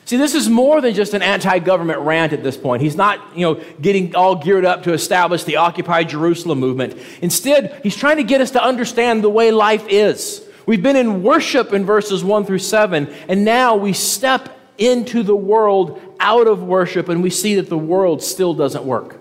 See, 0.09 0.17
this 0.17 0.33
is 0.33 0.49
more 0.49 0.81
than 0.81 0.95
just 0.95 1.13
an 1.13 1.21
anti 1.21 1.59
government 1.59 1.99
rant 1.99 2.33
at 2.33 2.41
this 2.41 2.57
point. 2.57 2.81
He's 2.81 2.95
not, 2.95 3.37
you 3.37 3.41
know, 3.41 3.63
getting 3.79 4.15
all 4.15 4.35
geared 4.35 4.65
up 4.65 4.81
to 4.85 4.93
establish 4.93 5.43
the 5.43 5.57
Occupy 5.57 6.05
Jerusalem 6.05 6.59
movement. 6.59 6.97
Instead, 7.21 7.79
he's 7.83 7.95
trying 7.95 8.17
to 8.17 8.23
get 8.23 8.41
us 8.41 8.49
to 8.51 8.63
understand 8.63 9.23
the 9.23 9.29
way 9.29 9.51
life 9.51 9.85
is. 9.87 10.43
We've 10.65 10.81
been 10.81 10.95
in 10.95 11.21
worship 11.21 11.73
in 11.73 11.85
verses 11.85 12.23
1 12.23 12.47
through 12.47 12.57
7, 12.57 13.07
and 13.27 13.45
now 13.45 13.75
we 13.75 13.93
step 13.93 14.49
into 14.79 15.21
the 15.21 15.35
world 15.35 16.01
out 16.19 16.47
of 16.47 16.63
worship 16.63 17.07
and 17.07 17.21
we 17.21 17.29
see 17.29 17.53
that 17.53 17.69
the 17.69 17.77
world 17.77 18.23
still 18.23 18.55
doesn't 18.55 18.85
work. 18.85 19.19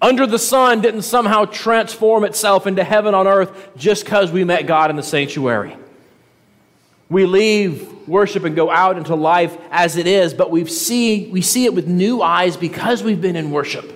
Under 0.00 0.26
the 0.26 0.38
sun 0.38 0.80
didn't 0.80 1.02
somehow 1.02 1.44
transform 1.44 2.24
itself 2.24 2.66
into 2.66 2.82
heaven 2.82 3.12
on 3.12 3.26
earth 3.26 3.76
just 3.76 4.04
because 4.04 4.32
we 4.32 4.42
met 4.42 4.66
God 4.66 4.88
in 4.88 4.96
the 4.96 5.02
sanctuary. 5.02 5.76
We 7.10 7.24
leave 7.24 8.06
worship 8.06 8.44
and 8.44 8.54
go 8.54 8.70
out 8.70 8.98
into 8.98 9.14
life 9.14 9.56
as 9.70 9.96
it 9.96 10.06
is, 10.06 10.34
but 10.34 10.50
we 10.50 10.64
see, 10.66 11.28
we 11.28 11.40
see 11.40 11.64
it 11.64 11.74
with 11.74 11.86
new 11.86 12.22
eyes 12.22 12.56
because 12.56 13.02
we've 13.02 13.20
been 13.20 13.36
in 13.36 13.50
worship. 13.50 13.94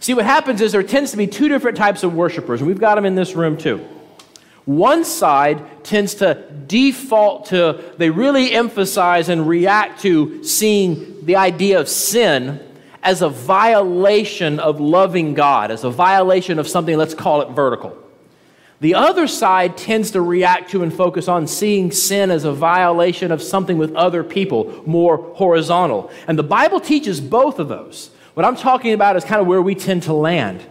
See, 0.00 0.14
what 0.14 0.24
happens 0.24 0.60
is 0.60 0.72
there 0.72 0.82
tends 0.82 1.12
to 1.12 1.16
be 1.16 1.26
two 1.26 1.48
different 1.48 1.76
types 1.76 2.02
of 2.02 2.14
worshipers, 2.14 2.60
and 2.60 2.68
we've 2.68 2.80
got 2.80 2.96
them 2.96 3.04
in 3.04 3.14
this 3.14 3.34
room 3.34 3.56
too. 3.56 3.86
One 4.64 5.04
side 5.04 5.84
tends 5.84 6.14
to 6.16 6.44
default 6.66 7.46
to, 7.46 7.94
they 7.98 8.10
really 8.10 8.52
emphasize 8.52 9.28
and 9.28 9.48
react 9.48 10.02
to 10.02 10.44
seeing 10.44 11.24
the 11.24 11.36
idea 11.36 11.80
of 11.80 11.88
sin 11.88 12.60
as 13.02 13.22
a 13.22 13.28
violation 13.28 14.60
of 14.60 14.80
loving 14.80 15.34
God, 15.34 15.70
as 15.70 15.82
a 15.82 15.90
violation 15.90 16.58
of 16.58 16.68
something, 16.68 16.96
let's 16.96 17.14
call 17.14 17.42
it 17.42 17.50
vertical. 17.50 17.96
The 18.82 18.96
other 18.96 19.28
side 19.28 19.76
tends 19.76 20.10
to 20.10 20.20
react 20.20 20.72
to 20.72 20.82
and 20.82 20.92
focus 20.92 21.28
on 21.28 21.46
seeing 21.46 21.92
sin 21.92 22.32
as 22.32 22.42
a 22.42 22.52
violation 22.52 23.30
of 23.30 23.40
something 23.40 23.78
with 23.78 23.94
other 23.94 24.24
people, 24.24 24.82
more 24.86 25.18
horizontal. 25.36 26.10
And 26.26 26.36
the 26.36 26.42
Bible 26.42 26.80
teaches 26.80 27.20
both 27.20 27.60
of 27.60 27.68
those. 27.68 28.10
What 28.34 28.44
I'm 28.44 28.56
talking 28.56 28.92
about 28.92 29.14
is 29.14 29.22
kind 29.22 29.40
of 29.40 29.46
where 29.46 29.62
we 29.62 29.76
tend 29.76 30.02
to 30.04 30.12
land. 30.12 30.66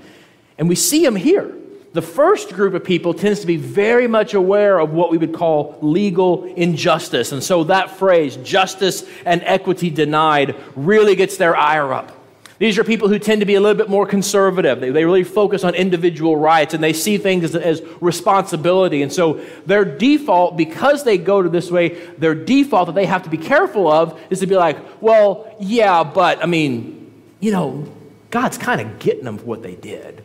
And 0.58 0.68
we 0.68 0.76
see 0.76 1.06
them 1.06 1.16
here. 1.16 1.56
The 1.94 2.02
first 2.02 2.52
group 2.52 2.74
of 2.74 2.84
people 2.84 3.14
tends 3.14 3.40
to 3.40 3.48
be 3.48 3.56
very 3.56 4.08
much 4.08 4.34
aware 4.34 4.80
of 4.80 4.92
what 4.92 5.10
we 5.10 5.18
would 5.18 5.34
call 5.34 5.80
legal 5.82 6.44
injustice. 6.56 7.32
And 7.32 7.42
so 7.42 7.64
that 7.64 7.92
phrase, 7.92 8.36
justice 8.36 9.08
and 9.26 9.42
equity 9.46 9.90
denied, 9.90 10.58
really 10.76 11.16
gets 11.16 11.38
their 11.38 11.56
ire 11.56 11.94
up. 11.94 12.21
These 12.62 12.78
are 12.78 12.84
people 12.84 13.08
who 13.08 13.18
tend 13.18 13.40
to 13.40 13.48
be 13.48 13.56
a 13.56 13.60
little 13.60 13.76
bit 13.76 13.90
more 13.90 14.06
conservative. 14.06 14.80
They, 14.80 14.92
they 14.92 15.04
really 15.04 15.24
focus 15.24 15.64
on 15.64 15.74
individual 15.74 16.38
rights 16.38 16.76
and 16.76 16.84
they 16.84 16.94
see 16.94 17.18
things 17.18 17.44
as, 17.44 17.56
as 17.56 17.82
responsibility. 18.02 19.02
And 19.02 19.12
so 19.12 19.44
their 19.66 19.84
default, 19.84 20.58
because 20.58 21.04
they 21.04 21.18
go 21.18 21.42
to 21.42 21.50
this 21.50 21.72
way, 21.72 21.96
their 22.20 22.36
default 22.36 22.86
that 22.86 22.94
they 22.94 23.08
have 23.08 23.24
to 23.24 23.32
be 23.32 23.38
careful 23.40 23.92
of 23.92 24.22
is 24.30 24.42
to 24.42 24.46
be 24.46 24.56
like, 24.56 24.78
well, 25.02 25.56
yeah, 25.60 26.04
but 26.04 26.44
I 26.44 26.46
mean, 26.46 27.12
you 27.40 27.52
know, 27.52 27.92
God's 28.30 28.60
kind 28.60 28.80
of 28.80 29.00
getting 29.00 29.24
them 29.24 29.40
for 29.40 29.46
what 29.46 29.64
they 29.64 29.74
did. 29.74 30.24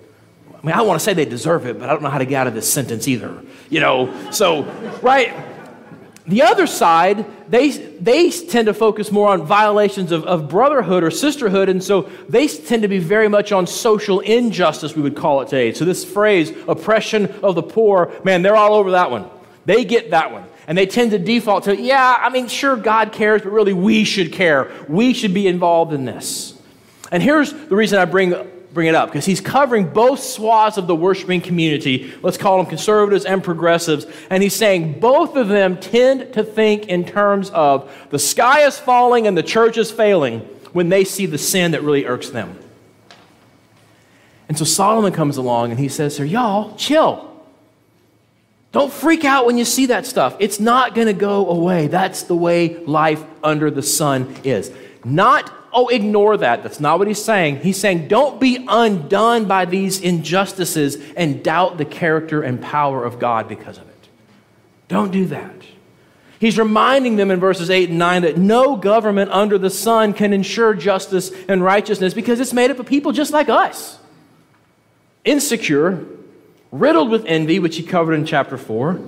I 0.55 0.67
mean, 0.67 0.77
I 0.77 0.83
want 0.83 1.01
to 1.01 1.05
say 1.05 1.15
they 1.15 1.25
deserve 1.25 1.65
it, 1.65 1.79
but 1.79 1.89
I 1.89 1.93
don't 1.95 2.03
know 2.03 2.11
how 2.11 2.19
to 2.19 2.27
get 2.27 2.39
out 2.43 2.47
of 2.49 2.53
this 2.53 2.71
sentence 2.71 3.09
either. 3.09 3.43
You 3.71 3.81
know, 3.81 4.31
so, 4.31 4.65
right? 5.01 5.33
The 6.29 6.43
other 6.43 6.67
side, 6.67 7.25
they, 7.49 7.71
they 7.71 8.31
tend 8.31 8.67
to 8.67 8.75
focus 8.75 9.13
more 9.13 9.29
on 9.29 9.45
violations 9.45 10.11
of, 10.11 10.25
of 10.25 10.49
brotherhood 10.49 11.05
or 11.05 11.11
sisterhood, 11.11 11.69
and 11.69 11.83
so 11.83 12.11
they 12.29 12.49
tend 12.49 12.83
to 12.83 12.89
be 12.89 12.99
very 12.99 13.29
much 13.29 13.53
on 13.53 13.67
social 13.69 14.19
injustice, 14.21 14.97
we 14.97 15.03
would 15.03 15.15
call 15.15 15.41
it 15.43 15.49
today. 15.49 15.73
So, 15.73 15.85
this 15.85 16.05
phrase, 16.05 16.53
oppression 16.67 17.27
of 17.43 17.55
the 17.55 17.63
poor, 17.63 18.13
man, 18.25 18.43
they're 18.43 18.57
all 18.57 18.75
over 18.75 18.93
that 18.93 19.11
one. 19.11 19.31
They 19.67 19.85
get 19.85 20.11
that 20.11 20.33
one. 20.33 20.45
And 20.67 20.77
they 20.77 20.87
tend 20.87 21.13
to 21.13 21.19
default 21.19 21.65
to, 21.65 21.81
yeah, 21.81 22.17
I 22.21 22.29
mean, 22.31 22.49
sure, 22.49 22.77
God 22.77 23.13
cares, 23.13 23.43
but 23.43 23.53
really 23.53 23.73
we 23.73 24.03
should 24.03 24.33
care. 24.33 24.73
We 24.89 25.15
should 25.15 25.33
be 25.33 25.47
involved 25.47 25.93
in 25.93 26.05
this. 26.05 26.61
And 27.13 27.23
here's 27.23 27.53
the 27.53 27.77
reason 27.77 28.01
I 28.01 28.05
bring 28.05 28.35
bring 28.77 28.89
it 28.89 28.95
up 28.95 29.09
because 29.09 29.25
he's 29.25 29.41
covering 29.41 29.89
both 29.89 30.21
swaths 30.21 30.77
of 30.77 30.87
the 30.87 30.95
worshiping 30.95 31.41
community. 31.41 32.13
Let's 32.23 32.37
call 32.37 32.59
them 32.59 32.67
conservatives 32.67 33.25
and 33.25 33.43
progressives. 33.43 34.07
And 34.29 34.43
he's 34.43 34.55
saying 34.55 35.01
both 35.01 35.35
of 35.35 35.49
them 35.49 35.79
tend 35.79 36.35
to 36.35 36.45
think 36.45 36.87
in 36.87 37.07
terms 37.07 37.49
of 37.51 37.91
the 38.11 38.19
sky 38.19 38.67
is 38.67 38.79
falling 38.79 39.27
and 39.27 39.37
the 39.37 39.43
church 39.43 39.79
is 39.79 39.91
failing 39.91 40.41
when 40.73 40.91
they 40.91 41.05
see 41.05 41.25
the 41.25 41.39
sin 41.39 41.71
that 41.71 41.83
really 41.83 42.05
irks 42.05 42.29
them. 42.29 42.59
And 44.47 44.59
so 44.59 44.65
Solomon 44.65 45.13
comes 45.13 45.39
along 45.39 45.71
and 45.71 45.81
he 45.81 45.89
says, 45.89 46.19
Y'all, 46.19 46.77
chill. 46.77 47.33
Don't 48.73 48.93
freak 48.93 49.25
out 49.25 49.47
when 49.47 49.57
you 49.57 49.65
see 49.65 49.87
that 49.87 50.05
stuff. 50.05 50.37
It's 50.39 50.61
not 50.61 50.95
going 50.95 51.07
to 51.07 51.15
go 51.15 51.49
away. 51.49 51.87
That's 51.87 52.25
the 52.25 52.37
way 52.37 52.77
life 52.85 53.25
under 53.43 53.71
the 53.71 53.83
sun 53.83 54.37
is. 54.45 54.71
Not 55.03 55.51
oh, 55.77 55.89
ignore 55.89 56.39
that. 56.39 56.63
That's 56.63 56.81
not 56.81 56.99
what 56.99 57.07
he's 57.07 57.23
saying. 57.23 57.61
He's 57.61 57.79
saying, 57.79 58.09
don't 58.09 58.41
be 58.41 58.65
undone 58.67 59.45
by 59.45 59.67
these 59.67 60.01
injustices 60.01 60.97
and 61.15 61.45
doubt 61.45 61.77
the 61.77 61.85
character 61.85 62.43
and 62.43 62.61
power 62.61 63.05
of 63.05 63.19
God 63.19 63.47
because 63.47 63.77
of 63.77 63.87
it. 63.87 64.09
Don't 64.89 65.13
do 65.13 65.27
that. 65.27 65.53
He's 66.39 66.59
reminding 66.59 67.17
them 67.17 67.31
in 67.31 67.41
verses 67.41 67.69
8 67.69 67.91
and 67.91 67.99
9 67.99 68.23
that 68.23 68.39
no 68.39 68.77
government 68.77 69.31
under 69.31 69.59
the 69.59 69.69
sun 69.69 70.15
can 70.15 70.33
ensure 70.33 70.73
justice 70.73 71.31
and 71.47 71.63
righteousness 71.63 72.15
because 72.15 72.41
it's 72.41 72.55
made 72.55 72.71
up 72.71 72.79
of 72.79 72.87
people 72.87 73.13
just 73.13 73.33
like 73.33 73.51
us. 73.51 73.99
Insecure, 75.27 76.07
riddled 76.73 77.11
with 77.11 77.27
envy, 77.27 77.59
which 77.59 77.77
he 77.77 77.83
covered 77.83 78.15
in 78.15 78.25
chapter 78.25 78.57
4, 78.57 79.01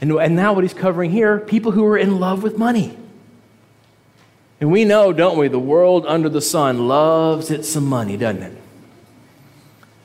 and, 0.00 0.12
and 0.12 0.36
now 0.36 0.52
what 0.52 0.64
he's 0.64 0.74
covering 0.74 1.10
here 1.10 1.38
people 1.38 1.70
who 1.70 1.84
are 1.84 1.98
in 1.98 2.18
love 2.18 2.42
with 2.42 2.58
money. 2.58 2.96
And 4.60 4.70
we 4.70 4.84
know, 4.84 5.12
don't 5.12 5.36
we, 5.36 5.48
the 5.48 5.58
world 5.58 6.06
under 6.06 6.28
the 6.28 6.40
sun 6.40 6.88
loves 6.88 7.50
it 7.50 7.64
some 7.64 7.86
money, 7.86 8.16
doesn't 8.16 8.42
it? 8.42 8.56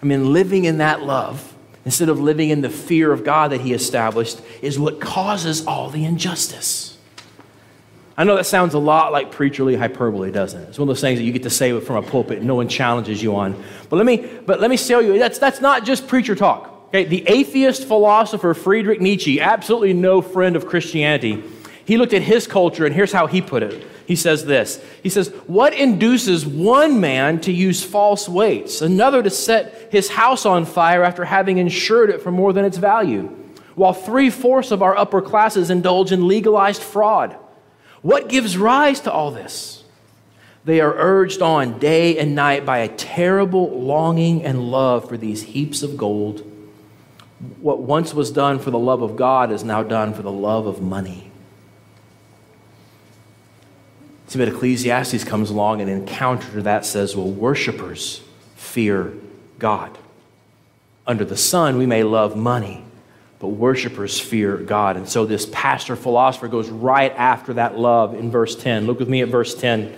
I 0.01 0.05
mean, 0.05 0.34
living 0.34 0.65
in 0.65 0.79
that 0.79 1.03
love, 1.03 1.53
instead 1.86 2.10
of 2.10 2.20
living 2.20 2.50
in 2.50 2.62
the 2.62 2.70
fear 2.70 3.12
of 3.12 3.24
God 3.24 3.51
that 3.51 3.62
He 3.62 3.74
established, 3.74 4.41
is 4.62 4.77
what 4.79 5.00
causes 5.00 5.65
all 5.65 5.89
the 5.89 6.03
injustice. 6.03 6.98
I 8.17 8.24
know 8.24 8.36
that 8.36 8.46
sounds 8.46 8.74
a 8.74 8.79
lot 8.79 9.12
like 9.12 9.31
preacherly 9.31 9.77
hyperbole, 9.77 10.31
doesn't 10.31 10.62
it? 10.62 10.70
It's 10.70 10.77
one 10.77 10.89
of 10.89 10.96
those 10.96 11.01
things 11.01 11.20
that 11.20 11.24
you 11.24 11.31
get 11.31 11.43
to 11.43 11.50
say 11.50 11.79
from 11.79 11.96
a 11.96 12.01
pulpit 12.01 12.39
and 12.39 12.48
no 12.48 12.55
one 12.55 12.67
challenges 12.67 13.24
you 13.24 13.36
on. 13.36 13.63
But 13.89 13.96
let 13.96 14.05
me, 14.05 14.17
but 14.46 14.60
let 14.60 14.70
me 14.70 14.77
tell 14.77 15.01
you, 15.01 15.17
that's, 15.17 15.39
that's 15.39 15.62
not 15.62 15.86
just 15.86 16.08
preacher 16.08 16.36
talk. 16.36 16.88
Okay? 16.89 17.05
The 17.05 17.24
atheist 17.27 17.88
philosopher 17.88 18.53
Friedrich 18.53 19.00
Nietzsche, 19.00 19.39
absolutely 19.39 19.93
no 19.93 20.22
friend 20.22 20.55
of 20.55 20.67
Christianity, 20.67 21.41
he 21.86 21.98
looked 21.98 22.13
at 22.13 22.22
his 22.22 22.48
culture 22.48 22.86
and 22.86 22.93
here's 22.93 23.13
how 23.13 23.27
he 23.27 23.41
put 23.41 23.63
it 23.63 23.88
he 24.11 24.17
says 24.17 24.43
this 24.43 24.83
He 25.01 25.07
says, 25.07 25.29
What 25.47 25.73
induces 25.73 26.45
one 26.45 26.99
man 26.99 27.39
to 27.41 27.51
use 27.53 27.81
false 27.81 28.27
weights, 28.27 28.81
another 28.81 29.23
to 29.23 29.29
set 29.29 29.87
his 29.89 30.09
house 30.09 30.45
on 30.45 30.65
fire 30.65 31.01
after 31.01 31.23
having 31.23 31.59
insured 31.59 32.09
it 32.09 32.21
for 32.21 32.29
more 32.29 32.51
than 32.51 32.65
its 32.65 32.75
value, 32.75 33.33
while 33.73 33.93
three 33.93 34.29
fourths 34.29 34.71
of 34.71 34.81
our 34.81 34.97
upper 34.97 35.21
classes 35.21 35.69
indulge 35.69 36.11
in 36.11 36.27
legalized 36.27 36.83
fraud? 36.83 37.37
What 38.01 38.27
gives 38.27 38.57
rise 38.57 38.99
to 39.01 39.13
all 39.13 39.31
this? 39.31 39.85
They 40.65 40.81
are 40.81 40.93
urged 40.93 41.41
on 41.41 41.79
day 41.79 42.19
and 42.19 42.35
night 42.35 42.65
by 42.65 42.79
a 42.79 42.89
terrible 42.89 43.79
longing 43.79 44.43
and 44.43 44.71
love 44.71 45.07
for 45.07 45.15
these 45.15 45.41
heaps 45.41 45.83
of 45.83 45.95
gold. 45.95 46.45
What 47.61 47.79
once 47.79 48.13
was 48.13 48.29
done 48.29 48.59
for 48.59 48.71
the 48.71 48.77
love 48.77 49.01
of 49.01 49.15
God 49.15 49.53
is 49.53 49.63
now 49.63 49.83
done 49.83 50.13
for 50.13 50.21
the 50.21 50.31
love 50.33 50.67
of 50.67 50.81
money. 50.81 51.30
See, 54.31 54.39
but 54.39 54.47
Ecclesiastes 54.47 55.25
comes 55.25 55.50
along 55.50 55.81
and 55.81 55.89
in 55.89 56.05
counter 56.05 56.50
to 56.53 56.61
that 56.61 56.85
says, 56.85 57.17
well, 57.17 57.29
worshipers 57.29 58.21
fear 58.55 59.11
God. 59.59 59.97
Under 61.05 61.25
the 61.25 61.35
sun, 61.35 61.77
we 61.77 61.85
may 61.85 62.03
love 62.03 62.38
money, 62.38 62.81
but 63.39 63.50
worshipers 63.50 64.21
fear 64.21 64.55
God. 64.55 64.95
And 64.95 65.09
so 65.09 65.25
this 65.25 65.45
pastor 65.51 65.97
philosopher 65.97 66.47
goes 66.47 66.69
right 66.69 67.11
after 67.17 67.55
that 67.55 67.77
love 67.77 68.13
in 68.13 68.31
verse 68.31 68.55
10. 68.55 68.88
Look 68.88 69.00
with 69.00 69.09
me 69.09 69.21
at 69.21 69.27
verse 69.27 69.53
10. 69.53 69.89
He 69.89 69.97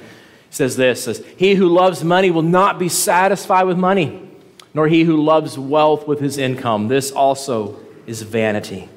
says 0.50 0.78
this 0.78 1.04
says, 1.04 1.24
He 1.38 1.54
who 1.54 1.70
loves 1.70 2.04
money 2.04 2.32
will 2.32 2.42
not 2.42 2.80
be 2.80 2.90
satisfied 2.90 3.66
with 3.66 3.78
money, 3.78 4.28
nor 4.74 4.88
he 4.88 5.04
who 5.04 5.22
loves 5.22 5.60
wealth 5.60 6.08
with 6.08 6.20
his 6.20 6.40
income. 6.40 6.88
This 6.88 7.12
also 7.12 7.80
is 8.08 8.24
vanity. 8.24 8.90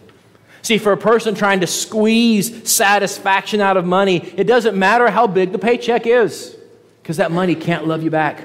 See, 0.66 0.78
for 0.78 0.90
a 0.90 0.96
person 0.96 1.36
trying 1.36 1.60
to 1.60 1.66
squeeze 1.68 2.68
satisfaction 2.68 3.60
out 3.60 3.76
of 3.76 3.84
money, 3.84 4.16
it 4.36 4.48
doesn't 4.48 4.76
matter 4.76 5.08
how 5.08 5.28
big 5.28 5.52
the 5.52 5.60
paycheck 5.60 6.08
is, 6.08 6.56
because 7.00 7.18
that 7.18 7.30
money 7.30 7.54
can't 7.54 7.86
love 7.86 8.02
you 8.02 8.10
back. 8.10 8.42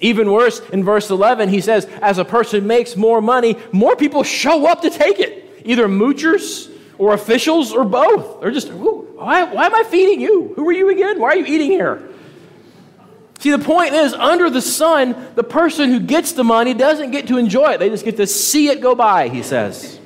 Even 0.00 0.32
worse, 0.32 0.58
in 0.70 0.82
verse 0.82 1.10
11, 1.10 1.48
he 1.48 1.60
says, 1.60 1.84
as 2.02 2.18
a 2.18 2.24
person 2.24 2.66
makes 2.66 2.96
more 2.96 3.22
money, 3.22 3.56
more 3.70 3.94
people 3.94 4.24
show 4.24 4.66
up 4.66 4.82
to 4.82 4.90
take 4.90 5.20
it, 5.20 5.62
either 5.64 5.86
moochers 5.86 6.68
or 6.98 7.14
officials 7.14 7.72
or 7.72 7.84
both. 7.84 8.40
They're 8.40 8.50
just, 8.50 8.72
why, 8.72 9.44
why 9.44 9.66
am 9.66 9.74
I 9.76 9.84
feeding 9.84 10.20
you? 10.20 10.54
Who 10.56 10.68
are 10.68 10.72
you 10.72 10.88
again? 10.88 11.20
Why 11.20 11.28
are 11.28 11.36
you 11.36 11.46
eating 11.46 11.70
here? 11.70 12.02
See, 13.38 13.52
the 13.52 13.60
point 13.60 13.92
is, 13.92 14.12
under 14.12 14.50
the 14.50 14.60
sun, 14.60 15.14
the 15.36 15.44
person 15.44 15.90
who 15.90 16.00
gets 16.00 16.32
the 16.32 16.42
money 16.42 16.74
doesn't 16.74 17.12
get 17.12 17.28
to 17.28 17.38
enjoy 17.38 17.74
it. 17.74 17.78
They 17.78 17.90
just 17.90 18.04
get 18.04 18.16
to 18.16 18.26
see 18.26 18.70
it 18.70 18.80
go 18.80 18.96
by, 18.96 19.28
he 19.28 19.44
says. 19.44 20.00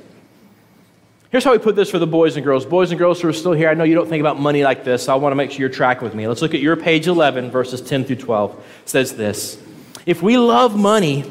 Here's 1.33 1.43
how 1.43 1.51
we 1.51 1.57
put 1.57 1.75
this 1.75 1.89
for 1.89 1.97
the 1.97 2.05
boys 2.05 2.35
and 2.35 2.45
girls. 2.45 2.63
Boys 2.63 2.91
and 2.91 2.99
girls 2.99 3.19
who 3.19 3.27
are 3.27 3.33
still 3.33 3.53
here, 3.53 3.67
I 3.67 3.73
know 3.73 3.83
you 3.85 3.95
don't 3.95 4.07
think 4.07 4.21
about 4.21 4.39
money 4.39 4.63
like 4.63 4.83
this, 4.83 5.05
so 5.05 5.13
I 5.13 5.15
want 5.15 5.31
to 5.31 5.35
make 5.35 5.49
sure 5.49 5.61
you're 5.61 5.69
tracking 5.69 6.03
with 6.03 6.13
me. 6.13 6.27
Let's 6.27 6.43
look 6.43 6.53
at 6.53 6.59
your 6.59 6.75
page 6.75 7.07
11, 7.07 7.49
verses 7.49 7.81
10 7.81 8.05
through 8.05 8.17
12. 8.17 8.51
It 8.83 8.87
says 8.87 9.15
this 9.15 9.59
If 10.05 10.21
we 10.21 10.37
love 10.37 10.77
money, 10.77 11.25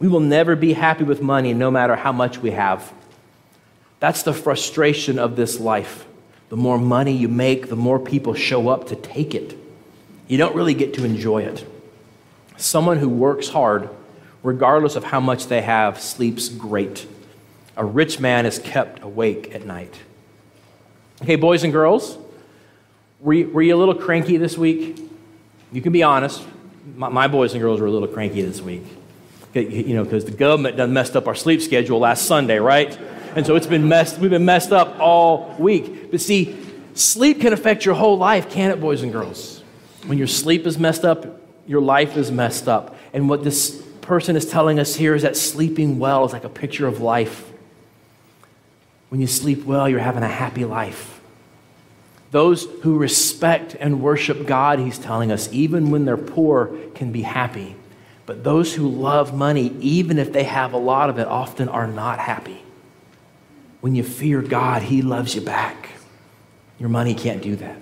we 0.00 0.06
will 0.06 0.20
never 0.20 0.54
be 0.54 0.74
happy 0.74 1.04
with 1.04 1.22
money 1.22 1.54
no 1.54 1.70
matter 1.70 1.96
how 1.96 2.12
much 2.12 2.36
we 2.36 2.50
have. 2.50 2.92
That's 4.00 4.22
the 4.22 4.34
frustration 4.34 5.18
of 5.18 5.34
this 5.34 5.58
life. 5.58 6.06
The 6.50 6.58
more 6.58 6.76
money 6.76 7.16
you 7.16 7.28
make, 7.28 7.70
the 7.70 7.74
more 7.74 7.98
people 7.98 8.34
show 8.34 8.68
up 8.68 8.88
to 8.88 8.96
take 8.96 9.34
it. 9.34 9.56
You 10.26 10.36
don't 10.36 10.54
really 10.54 10.74
get 10.74 10.92
to 10.94 11.06
enjoy 11.06 11.44
it. 11.44 11.66
Someone 12.58 12.98
who 12.98 13.08
works 13.08 13.48
hard, 13.48 13.88
regardless 14.42 14.94
of 14.94 15.04
how 15.04 15.20
much 15.20 15.46
they 15.46 15.62
have, 15.62 16.02
sleeps 16.02 16.50
great. 16.50 17.06
A 17.78 17.84
rich 17.84 18.18
man 18.18 18.44
is 18.44 18.58
kept 18.58 19.02
awake 19.02 19.54
at 19.54 19.64
night. 19.64 19.94
Okay, 21.22 21.36
boys 21.36 21.62
and 21.62 21.72
girls, 21.72 22.18
were 23.20 23.32
you, 23.32 23.48
were 23.50 23.62
you 23.62 23.74
a 23.74 23.78
little 23.78 23.94
cranky 23.94 24.36
this 24.36 24.58
week? 24.58 25.00
You 25.72 25.80
can 25.80 25.92
be 25.92 26.02
honest. 26.02 26.44
My, 26.96 27.08
my 27.08 27.28
boys 27.28 27.52
and 27.54 27.62
girls 27.62 27.80
were 27.80 27.86
a 27.86 27.90
little 27.90 28.08
cranky 28.08 28.42
this 28.42 28.60
week. 28.60 28.82
You 29.54 29.94
know, 29.94 30.02
because 30.02 30.24
the 30.24 30.32
government 30.32 30.76
done 30.76 30.92
messed 30.92 31.14
up 31.14 31.28
our 31.28 31.36
sleep 31.36 31.62
schedule 31.62 32.00
last 32.00 32.26
Sunday, 32.26 32.58
right? 32.58 32.98
And 33.36 33.46
so 33.46 33.54
it's 33.54 33.66
been 33.66 33.88
messed, 33.88 34.18
we've 34.18 34.30
been 34.30 34.44
messed 34.44 34.72
up 34.72 34.98
all 34.98 35.54
week. 35.58 36.10
But 36.10 36.20
see, 36.20 36.58
sleep 36.94 37.40
can 37.40 37.52
affect 37.52 37.84
your 37.84 37.94
whole 37.94 38.18
life, 38.18 38.50
can 38.50 38.72
it, 38.72 38.80
boys 38.80 39.02
and 39.02 39.12
girls? 39.12 39.62
When 40.06 40.18
your 40.18 40.26
sleep 40.26 40.66
is 40.66 40.78
messed 40.78 41.04
up, 41.04 41.40
your 41.66 41.80
life 41.80 42.16
is 42.16 42.32
messed 42.32 42.66
up. 42.66 42.96
And 43.12 43.28
what 43.28 43.44
this 43.44 43.80
person 44.00 44.34
is 44.34 44.46
telling 44.46 44.80
us 44.80 44.96
here 44.96 45.14
is 45.14 45.22
that 45.22 45.36
sleeping 45.36 46.00
well 46.00 46.24
is 46.24 46.32
like 46.32 46.44
a 46.44 46.48
picture 46.48 46.88
of 46.88 47.00
life. 47.00 47.47
When 49.08 49.20
you 49.20 49.26
sleep 49.26 49.64
well, 49.64 49.88
you're 49.88 50.00
having 50.00 50.22
a 50.22 50.28
happy 50.28 50.64
life. 50.64 51.20
Those 52.30 52.64
who 52.82 52.98
respect 52.98 53.74
and 53.78 54.02
worship 54.02 54.46
God, 54.46 54.78
he's 54.78 54.98
telling 54.98 55.32
us, 55.32 55.48
even 55.52 55.90
when 55.90 56.04
they're 56.04 56.16
poor, 56.16 56.76
can 56.94 57.10
be 57.10 57.22
happy. 57.22 57.74
But 58.26 58.44
those 58.44 58.74
who 58.74 58.86
love 58.88 59.34
money, 59.34 59.74
even 59.80 60.18
if 60.18 60.32
they 60.32 60.44
have 60.44 60.74
a 60.74 60.78
lot 60.78 61.08
of 61.08 61.18
it, 61.18 61.26
often 61.26 61.70
are 61.70 61.86
not 61.86 62.18
happy. 62.18 62.62
When 63.80 63.94
you 63.94 64.02
fear 64.02 64.42
God, 64.42 64.82
he 64.82 65.00
loves 65.00 65.34
you 65.34 65.40
back. 65.40 65.88
Your 66.78 66.90
money 66.90 67.14
can't 67.14 67.40
do 67.40 67.56
that. 67.56 67.80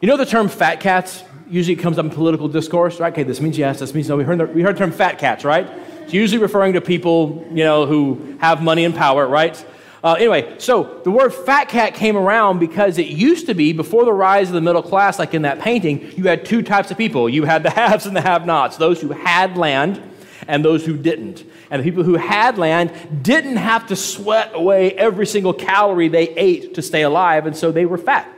You 0.00 0.08
know 0.08 0.16
the 0.16 0.26
term 0.26 0.48
fat 0.48 0.80
cats? 0.80 1.22
Usually 1.48 1.76
comes 1.76 1.98
up 1.98 2.04
in 2.04 2.10
political 2.10 2.48
discourse, 2.48 2.98
right? 2.98 3.12
Okay, 3.12 3.22
this 3.22 3.40
means 3.40 3.56
yes, 3.56 3.78
this 3.78 3.94
means 3.94 4.08
no. 4.08 4.16
We 4.16 4.24
heard 4.24 4.38
the, 4.38 4.46
we 4.46 4.62
heard 4.62 4.74
the 4.74 4.80
term 4.80 4.90
fat 4.90 5.18
cats, 5.18 5.44
right? 5.44 5.68
It's 6.06 6.14
usually 6.14 6.40
referring 6.40 6.74
to 6.74 6.80
people, 6.80 7.44
you 7.50 7.64
know, 7.64 7.84
who 7.84 8.36
have 8.38 8.62
money 8.62 8.84
and 8.84 8.94
power, 8.94 9.26
right? 9.26 9.66
Uh, 10.04 10.12
anyway, 10.12 10.54
so 10.58 11.00
the 11.02 11.10
word 11.10 11.34
fat 11.34 11.68
cat 11.68 11.94
came 11.94 12.16
around 12.16 12.60
because 12.60 12.96
it 12.96 13.08
used 13.08 13.46
to 13.46 13.54
be, 13.54 13.72
before 13.72 14.04
the 14.04 14.12
rise 14.12 14.46
of 14.46 14.54
the 14.54 14.60
middle 14.60 14.84
class, 14.84 15.18
like 15.18 15.34
in 15.34 15.42
that 15.42 15.58
painting, 15.58 16.12
you 16.16 16.28
had 16.28 16.44
two 16.44 16.62
types 16.62 16.92
of 16.92 16.96
people. 16.96 17.28
You 17.28 17.42
had 17.42 17.64
the 17.64 17.70
haves 17.76 18.06
and 18.06 18.14
the 18.14 18.20
have 18.20 18.46
nots, 18.46 18.76
those 18.76 19.00
who 19.00 19.08
had 19.08 19.56
land 19.56 20.00
and 20.46 20.64
those 20.64 20.86
who 20.86 20.96
didn't. 20.96 21.42
And 21.72 21.80
the 21.80 21.84
people 21.84 22.04
who 22.04 22.14
had 22.14 22.56
land 22.56 22.92
didn't 23.24 23.56
have 23.56 23.88
to 23.88 23.96
sweat 23.96 24.52
away 24.54 24.92
every 24.92 25.26
single 25.26 25.52
calorie 25.52 26.06
they 26.06 26.28
ate 26.28 26.74
to 26.74 26.82
stay 26.82 27.02
alive, 27.02 27.46
and 27.46 27.56
so 27.56 27.72
they 27.72 27.84
were 27.84 27.98
fat. 27.98 28.32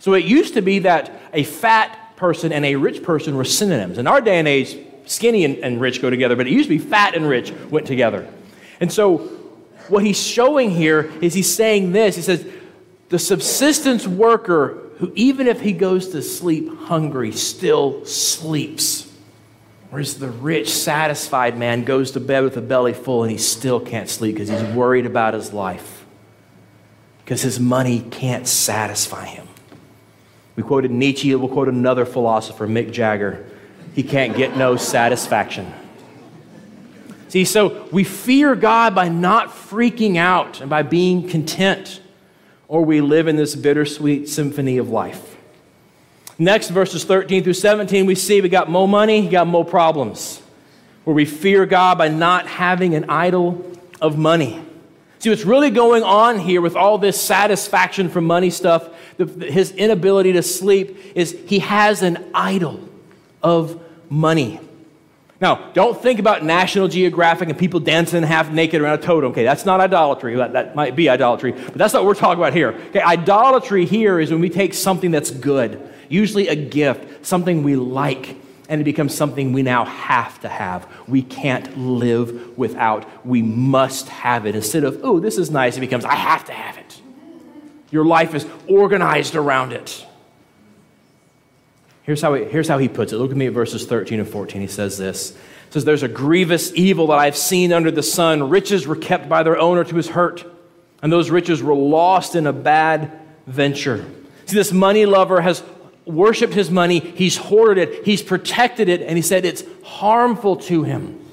So 0.00 0.14
it 0.14 0.24
used 0.24 0.54
to 0.54 0.60
be 0.60 0.80
that 0.80 1.12
a 1.32 1.44
fat 1.44 2.16
person 2.16 2.52
and 2.52 2.64
a 2.64 2.74
rich 2.74 3.04
person 3.04 3.36
were 3.36 3.44
synonyms. 3.44 3.98
In 3.98 4.08
our 4.08 4.20
day 4.20 4.40
and 4.40 4.48
age, 4.48 4.76
skinny 5.06 5.44
and, 5.44 5.56
and 5.58 5.80
rich 5.80 6.02
go 6.02 6.10
together, 6.10 6.36
but 6.36 6.46
it 6.46 6.52
used 6.52 6.68
to 6.68 6.76
be 6.76 6.78
fat 6.78 7.14
and 7.14 7.28
rich 7.28 7.52
went 7.70 7.86
together. 7.86 8.28
And 8.80 8.92
so 8.92 9.18
what 9.88 10.04
he's 10.04 10.20
showing 10.20 10.70
here 10.70 11.12
is 11.20 11.34
he's 11.34 11.52
saying 11.52 11.92
this. 11.92 12.16
He 12.16 12.22
says, 12.22 12.46
the 13.08 13.18
subsistence 13.18 14.06
worker 14.06 14.82
who, 14.98 15.12
even 15.14 15.46
if 15.46 15.60
he 15.60 15.72
goes 15.72 16.08
to 16.08 16.22
sleep 16.22 16.68
hungry, 16.78 17.32
still 17.32 18.04
sleeps. 18.04 19.12
Whereas 19.90 20.18
the 20.18 20.28
rich, 20.28 20.70
satisfied 20.70 21.56
man 21.56 21.84
goes 21.84 22.10
to 22.12 22.20
bed 22.20 22.42
with 22.42 22.56
a 22.56 22.60
belly 22.60 22.92
full 22.92 23.22
and 23.22 23.30
he 23.30 23.38
still 23.38 23.78
can't 23.78 24.08
sleep 24.08 24.34
because 24.34 24.48
he's 24.48 24.74
worried 24.74 25.06
about 25.06 25.34
his 25.34 25.52
life. 25.52 26.04
Because 27.24 27.42
his 27.42 27.60
money 27.60 28.00
can't 28.00 28.46
satisfy 28.46 29.26
him. 29.26 29.46
We 30.56 30.62
quoted 30.62 30.90
Nietzsche, 30.90 31.34
we'll 31.34 31.48
quote 31.48 31.68
another 31.68 32.06
philosopher, 32.06 32.66
Mick 32.66 32.90
Jagger. 32.90 33.46
He 33.96 34.02
can't 34.02 34.36
get 34.36 34.58
no 34.58 34.76
satisfaction. 34.76 35.72
See, 37.28 37.46
so 37.46 37.88
we 37.90 38.04
fear 38.04 38.54
God 38.54 38.94
by 38.94 39.08
not 39.08 39.48
freaking 39.48 40.18
out 40.18 40.60
and 40.60 40.68
by 40.68 40.82
being 40.82 41.26
content, 41.26 42.02
or 42.68 42.84
we 42.84 43.00
live 43.00 43.26
in 43.26 43.36
this 43.36 43.54
bittersweet 43.54 44.28
symphony 44.28 44.76
of 44.76 44.90
life. 44.90 45.38
Next, 46.38 46.68
verses 46.68 47.04
13 47.04 47.42
through 47.42 47.54
17, 47.54 48.04
we 48.04 48.14
see 48.14 48.42
we 48.42 48.50
got 48.50 48.68
more 48.68 48.86
money, 48.86 49.22
we 49.22 49.28
got 49.28 49.46
more 49.46 49.64
problems. 49.64 50.42
Where 51.04 51.16
we 51.16 51.24
fear 51.24 51.64
God 51.64 51.96
by 51.96 52.08
not 52.08 52.46
having 52.46 52.94
an 52.94 53.08
idol 53.08 53.64
of 54.02 54.18
money. 54.18 54.62
See, 55.20 55.30
what's 55.30 55.46
really 55.46 55.70
going 55.70 56.02
on 56.02 56.38
here 56.38 56.60
with 56.60 56.76
all 56.76 56.98
this 56.98 57.18
satisfaction 57.18 58.10
from 58.10 58.26
money 58.26 58.50
stuff, 58.50 58.90
the, 59.16 59.24
his 59.24 59.72
inability 59.72 60.34
to 60.34 60.42
sleep, 60.42 60.98
is 61.14 61.34
he 61.46 61.60
has 61.60 62.02
an 62.02 62.30
idol 62.34 62.86
of 63.42 63.82
money. 64.10 64.60
Now, 65.40 65.70
don't 65.72 66.00
think 66.00 66.18
about 66.18 66.44
National 66.44 66.88
Geographic 66.88 67.50
and 67.50 67.58
people 67.58 67.80
dancing 67.80 68.22
half 68.22 68.50
naked 68.50 68.80
around 68.80 69.00
a 69.00 69.02
totem. 69.02 69.32
Okay, 69.32 69.44
that's 69.44 69.66
not 69.66 69.80
idolatry. 69.80 70.36
That, 70.36 70.54
that 70.54 70.74
might 70.74 70.96
be 70.96 71.10
idolatry, 71.10 71.52
but 71.52 71.74
that's 71.74 71.92
not 71.92 72.04
what 72.04 72.08
we're 72.08 72.14
talking 72.14 72.42
about 72.42 72.54
here. 72.54 72.70
Okay, 72.88 73.02
idolatry 73.02 73.84
here 73.84 74.18
is 74.18 74.30
when 74.30 74.40
we 74.40 74.48
take 74.48 74.72
something 74.72 75.10
that's 75.10 75.30
good 75.30 75.92
usually 76.08 76.48
a 76.48 76.56
gift, 76.56 77.26
something 77.26 77.62
we 77.62 77.76
like, 77.76 78.36
and 78.68 78.80
it 78.80 78.84
becomes 78.84 79.14
something 79.14 79.52
we 79.52 79.62
now 79.62 79.84
have 79.84 80.40
to 80.40 80.48
have. 80.48 80.88
We 81.06 81.22
can't 81.22 81.76
live 81.78 82.58
without. 82.58 83.26
We 83.26 83.42
must 83.42 84.08
have 84.08 84.46
it. 84.46 84.54
Instead 84.54 84.84
of, 84.84 85.00
oh, 85.02 85.20
this 85.20 85.38
is 85.38 85.50
nice, 85.50 85.76
it 85.76 85.80
becomes, 85.80 86.04
I 86.04 86.14
have 86.14 86.44
to 86.46 86.52
have 86.52 86.78
it. 86.78 87.00
Your 87.90 88.04
life 88.04 88.34
is 88.34 88.46
organized 88.68 89.36
around 89.36 89.72
it. 89.72 90.04
Here's 92.06 92.22
how, 92.22 92.34
he, 92.34 92.44
here's 92.44 92.68
how 92.68 92.78
he 92.78 92.88
puts 92.88 93.12
it. 93.12 93.16
Look 93.16 93.32
at 93.32 93.36
me 93.36 93.48
at 93.48 93.52
verses 93.52 93.84
13 93.84 94.20
and 94.20 94.28
14. 94.28 94.60
He 94.60 94.68
says 94.68 94.96
this. 94.96 95.32
He 95.32 95.72
says, 95.72 95.84
There's 95.84 96.04
a 96.04 96.08
grievous 96.08 96.72
evil 96.74 97.08
that 97.08 97.18
I've 97.18 97.36
seen 97.36 97.72
under 97.72 97.90
the 97.90 98.02
sun. 98.02 98.48
Riches 98.48 98.86
were 98.86 98.94
kept 98.94 99.28
by 99.28 99.42
their 99.42 99.58
owner 99.58 99.82
to 99.82 99.96
his 99.96 100.08
hurt, 100.08 100.44
and 101.02 101.12
those 101.12 101.30
riches 101.30 101.64
were 101.64 101.74
lost 101.74 102.36
in 102.36 102.46
a 102.46 102.52
bad 102.52 103.10
venture. 103.48 104.08
See, 104.46 104.54
this 104.54 104.70
money 104.72 105.04
lover 105.04 105.40
has 105.40 105.64
worshiped 106.04 106.54
his 106.54 106.70
money, 106.70 107.00
he's 107.00 107.36
hoarded 107.36 107.88
it, 107.88 108.04
he's 108.04 108.22
protected 108.22 108.88
it, 108.88 109.02
and 109.02 109.16
he 109.16 109.22
said 109.22 109.44
it's 109.44 109.64
harmful 109.82 110.54
to 110.54 110.84
him. 110.84 111.25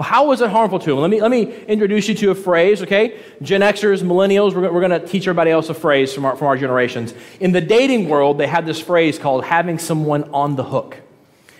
Well, 0.00 0.08
how 0.08 0.28
was 0.28 0.40
it 0.40 0.48
harmful 0.48 0.78
to 0.78 0.92
him? 0.92 0.98
Let 1.00 1.10
me, 1.10 1.20
let 1.20 1.30
me 1.30 1.54
introduce 1.64 2.08
you 2.08 2.14
to 2.14 2.30
a 2.30 2.34
phrase, 2.34 2.80
okay? 2.80 3.20
Gen 3.42 3.60
Xers, 3.60 4.02
millennials, 4.02 4.54
we're, 4.54 4.72
we're 4.72 4.80
going 4.80 4.98
to 4.98 5.06
teach 5.06 5.24
everybody 5.24 5.50
else 5.50 5.68
a 5.68 5.74
phrase 5.74 6.14
from 6.14 6.24
our, 6.24 6.36
from 6.36 6.46
our 6.46 6.56
generations. 6.56 7.12
In 7.38 7.52
the 7.52 7.60
dating 7.60 8.08
world, 8.08 8.38
they 8.38 8.46
had 8.46 8.64
this 8.64 8.80
phrase 8.80 9.18
called 9.18 9.44
having 9.44 9.78
someone 9.78 10.24
on 10.32 10.56
the 10.56 10.64
hook. 10.64 10.96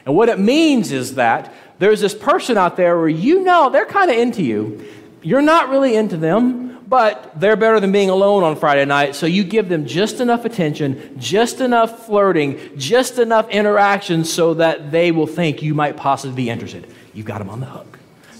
And 0.06 0.16
what 0.16 0.30
it 0.30 0.38
means 0.38 0.90
is 0.90 1.16
that 1.16 1.52
there's 1.80 2.00
this 2.00 2.14
person 2.14 2.56
out 2.56 2.78
there 2.78 2.96
where 2.96 3.10
you 3.10 3.44
know 3.44 3.68
they're 3.68 3.84
kind 3.84 4.10
of 4.10 4.16
into 4.16 4.42
you. 4.42 4.88
You're 5.20 5.42
not 5.42 5.68
really 5.68 5.94
into 5.94 6.16
them, 6.16 6.78
but 6.88 7.38
they're 7.38 7.56
better 7.56 7.78
than 7.78 7.92
being 7.92 8.08
alone 8.08 8.42
on 8.42 8.56
Friday 8.56 8.86
night, 8.86 9.16
so 9.16 9.26
you 9.26 9.44
give 9.44 9.68
them 9.68 9.84
just 9.84 10.18
enough 10.18 10.46
attention, 10.46 11.14
just 11.20 11.60
enough 11.60 12.06
flirting, 12.06 12.58
just 12.78 13.18
enough 13.18 13.50
interaction 13.50 14.24
so 14.24 14.54
that 14.54 14.90
they 14.90 15.12
will 15.12 15.26
think 15.26 15.62
you 15.62 15.74
might 15.74 15.98
possibly 15.98 16.34
be 16.34 16.48
interested. 16.48 16.86
You've 17.12 17.26
got 17.26 17.40
them 17.40 17.50
on 17.50 17.60
the 17.60 17.66
hook. 17.66 17.89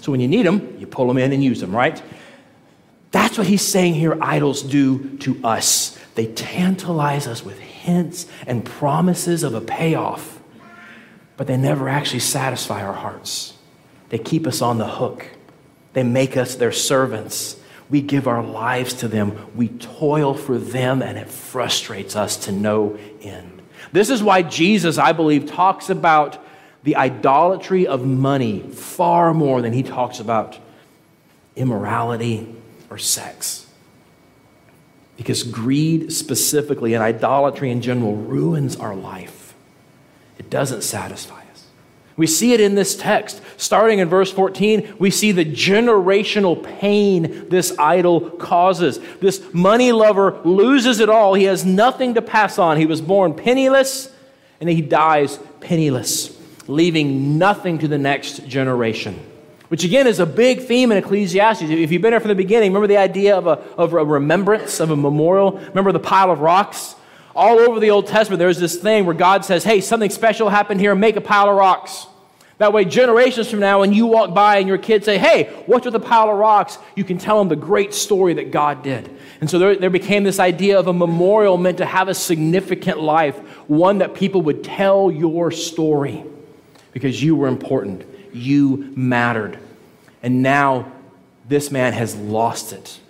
So 0.00 0.12
when 0.12 0.20
you 0.20 0.28
need 0.28 0.46
them, 0.46 0.76
you 0.78 0.86
pull 0.86 1.06
them 1.08 1.18
in 1.18 1.32
and 1.32 1.42
use 1.42 1.60
them, 1.60 1.74
right? 1.74 2.02
That's 3.10 3.36
what 3.36 3.46
he's 3.46 3.66
saying 3.66 3.94
here 3.94 4.16
idols 4.20 4.62
do 4.62 5.16
to 5.18 5.40
us. 5.44 5.98
They 6.14 6.26
tantalize 6.26 7.26
us 7.26 7.44
with 7.44 7.58
hints 7.58 8.26
and 8.46 8.64
promises 8.64 9.42
of 9.42 9.54
a 9.54 9.60
payoff, 9.60 10.40
but 11.36 11.46
they 11.46 11.56
never 11.56 11.88
actually 11.88 12.20
satisfy 12.20 12.84
our 12.84 12.92
hearts. 12.92 13.54
They 14.10 14.18
keep 14.18 14.46
us 14.46 14.62
on 14.62 14.78
the 14.78 14.88
hook, 14.88 15.26
they 15.92 16.02
make 16.02 16.36
us 16.36 16.54
their 16.56 16.72
servants. 16.72 17.56
We 17.88 18.00
give 18.00 18.28
our 18.28 18.44
lives 18.44 18.94
to 18.94 19.08
them. 19.08 19.50
We 19.56 19.66
toil 19.66 20.34
for 20.34 20.58
them, 20.58 21.02
and 21.02 21.18
it 21.18 21.28
frustrates 21.28 22.14
us 22.14 22.36
to 22.44 22.52
no 22.52 22.96
end. 23.20 23.62
This 23.90 24.10
is 24.10 24.22
why 24.22 24.42
Jesus, 24.42 24.96
I 24.96 25.10
believe, 25.10 25.46
talks 25.46 25.90
about 25.90 26.38
the 26.82 26.96
idolatry 26.96 27.86
of 27.86 28.06
money 28.06 28.60
far 28.60 29.34
more 29.34 29.60
than 29.60 29.72
he 29.72 29.82
talks 29.82 30.20
about 30.20 30.58
immorality 31.56 32.54
or 32.88 32.98
sex. 32.98 33.66
Because 35.16 35.42
greed 35.42 36.12
specifically 36.12 36.94
and 36.94 37.02
idolatry 37.02 37.70
in 37.70 37.82
general 37.82 38.16
ruins 38.16 38.76
our 38.76 38.94
life, 38.94 39.54
it 40.38 40.48
doesn't 40.48 40.82
satisfy. 40.82 41.34
Us. 41.52 41.66
We 42.16 42.26
see 42.26 42.54
it 42.54 42.60
in 42.60 42.74
this 42.74 42.96
text. 42.96 43.42
Starting 43.58 43.98
in 43.98 44.08
verse 44.08 44.32
14, 44.32 44.96
we 44.98 45.10
see 45.10 45.32
the 45.32 45.44
generational 45.44 46.62
pain 46.62 47.48
this 47.50 47.78
idol 47.78 48.30
causes. 48.30 48.98
This 49.20 49.42
money 49.52 49.92
lover 49.92 50.40
loses 50.44 51.00
it 51.00 51.10
all. 51.10 51.34
He 51.34 51.44
has 51.44 51.64
nothing 51.64 52.14
to 52.14 52.22
pass 52.22 52.58
on. 52.58 52.78
He 52.78 52.86
was 52.86 53.02
born 53.02 53.34
penniless 53.34 54.10
and 54.60 54.68
he 54.68 54.82
dies 54.82 55.38
penniless, 55.60 56.38
leaving 56.70 57.38
nothing 57.38 57.78
to 57.78 57.88
the 57.88 57.98
next 57.98 58.46
generation. 58.46 59.18
Which 59.68 59.84
again 59.84 60.06
is 60.06 60.18
a 60.18 60.26
big 60.26 60.62
theme 60.62 60.90
in 60.90 60.98
Ecclesiastes. 60.98 61.62
If 61.62 61.92
you've 61.92 62.02
been 62.02 62.12
here 62.12 62.20
from 62.20 62.28
the 62.28 62.34
beginning, 62.34 62.70
remember 62.70 62.88
the 62.88 62.96
idea 62.96 63.36
of 63.36 63.46
a, 63.46 63.58
of 63.76 63.92
a 63.92 64.04
remembrance, 64.04 64.80
of 64.80 64.90
a 64.90 64.96
memorial? 64.96 65.52
Remember 65.52 65.92
the 65.92 66.00
pile 66.00 66.30
of 66.30 66.40
rocks? 66.40 66.96
All 67.36 67.60
over 67.60 67.78
the 67.78 67.90
Old 67.90 68.08
Testament, 68.08 68.40
there's 68.40 68.58
this 68.58 68.76
thing 68.76 69.06
where 69.06 69.14
God 69.14 69.44
says, 69.44 69.62
hey, 69.62 69.80
something 69.80 70.10
special 70.10 70.48
happened 70.48 70.80
here, 70.80 70.94
make 70.94 71.14
a 71.16 71.20
pile 71.20 71.48
of 71.48 71.56
rocks. 71.56 72.06
That 72.58 72.74
way, 72.74 72.84
generations 72.84 73.48
from 73.48 73.60
now, 73.60 73.80
when 73.80 73.94
you 73.94 74.06
walk 74.06 74.34
by 74.34 74.58
and 74.58 74.68
your 74.68 74.76
kids 74.76 75.06
say, 75.06 75.16
Hey, 75.16 75.44
what's 75.64 75.86
with 75.86 75.94
the 75.94 76.00
pile 76.00 76.28
of 76.28 76.36
rocks? 76.36 76.76
You 76.94 77.04
can 77.04 77.16
tell 77.16 77.38
them 77.38 77.48
the 77.48 77.56
great 77.56 77.94
story 77.94 78.34
that 78.34 78.50
God 78.50 78.82
did. 78.82 79.16
And 79.40 79.48
so 79.48 79.58
there, 79.58 79.76
there 79.76 79.88
became 79.88 80.24
this 80.24 80.38
idea 80.38 80.78
of 80.78 80.86
a 80.86 80.92
memorial 80.92 81.56
meant 81.56 81.78
to 81.78 81.86
have 81.86 82.08
a 82.08 82.14
significant 82.14 83.00
life, 83.00 83.38
one 83.66 83.98
that 83.98 84.12
people 84.12 84.42
would 84.42 84.62
tell 84.62 85.10
your 85.10 85.50
story 85.50 86.22
because 86.92 87.22
you 87.22 87.36
were 87.36 87.48
important, 87.48 88.04
you 88.32 88.92
mattered. 88.96 89.58
And 90.22 90.42
now 90.42 90.92
this 91.48 91.70
man 91.70 91.92
has 91.92 92.16
lost 92.16 92.72
it 92.72 93.00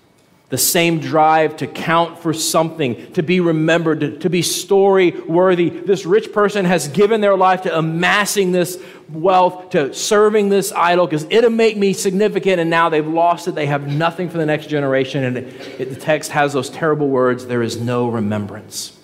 the 0.50 0.58
same 0.58 0.98
drive 0.98 1.56
to 1.58 1.66
count 1.68 2.18
for 2.18 2.34
something, 2.34 3.12
to 3.12 3.22
be 3.22 3.38
remembered, 3.38 4.00
to, 4.00 4.18
to 4.18 4.28
be 4.28 4.42
story 4.42 5.12
worthy. 5.12 5.70
This 5.70 6.04
rich 6.04 6.32
person 6.32 6.64
has 6.64 6.88
given 6.88 7.20
their 7.20 7.36
life 7.36 7.62
to 7.62 7.78
amassing 7.78 8.50
this 8.50 8.82
wealth, 9.08 9.70
to 9.70 9.94
serving 9.94 10.48
this 10.48 10.72
idol, 10.72 11.06
because 11.06 11.24
it'll 11.30 11.50
make 11.50 11.76
me 11.76 11.92
significant, 11.92 12.60
and 12.60 12.68
now 12.68 12.88
they've 12.88 13.06
lost 13.06 13.46
it. 13.46 13.54
They 13.54 13.66
have 13.66 13.86
nothing 13.86 14.28
for 14.28 14.38
the 14.38 14.46
next 14.46 14.66
generation. 14.66 15.22
And 15.22 15.36
it, 15.38 15.80
it, 15.80 15.84
the 15.90 16.00
text 16.00 16.32
has 16.32 16.52
those 16.52 16.68
terrible 16.68 17.08
words 17.08 17.46
there 17.46 17.62
is 17.62 17.80
no 17.80 18.08
remembrance. 18.08 18.98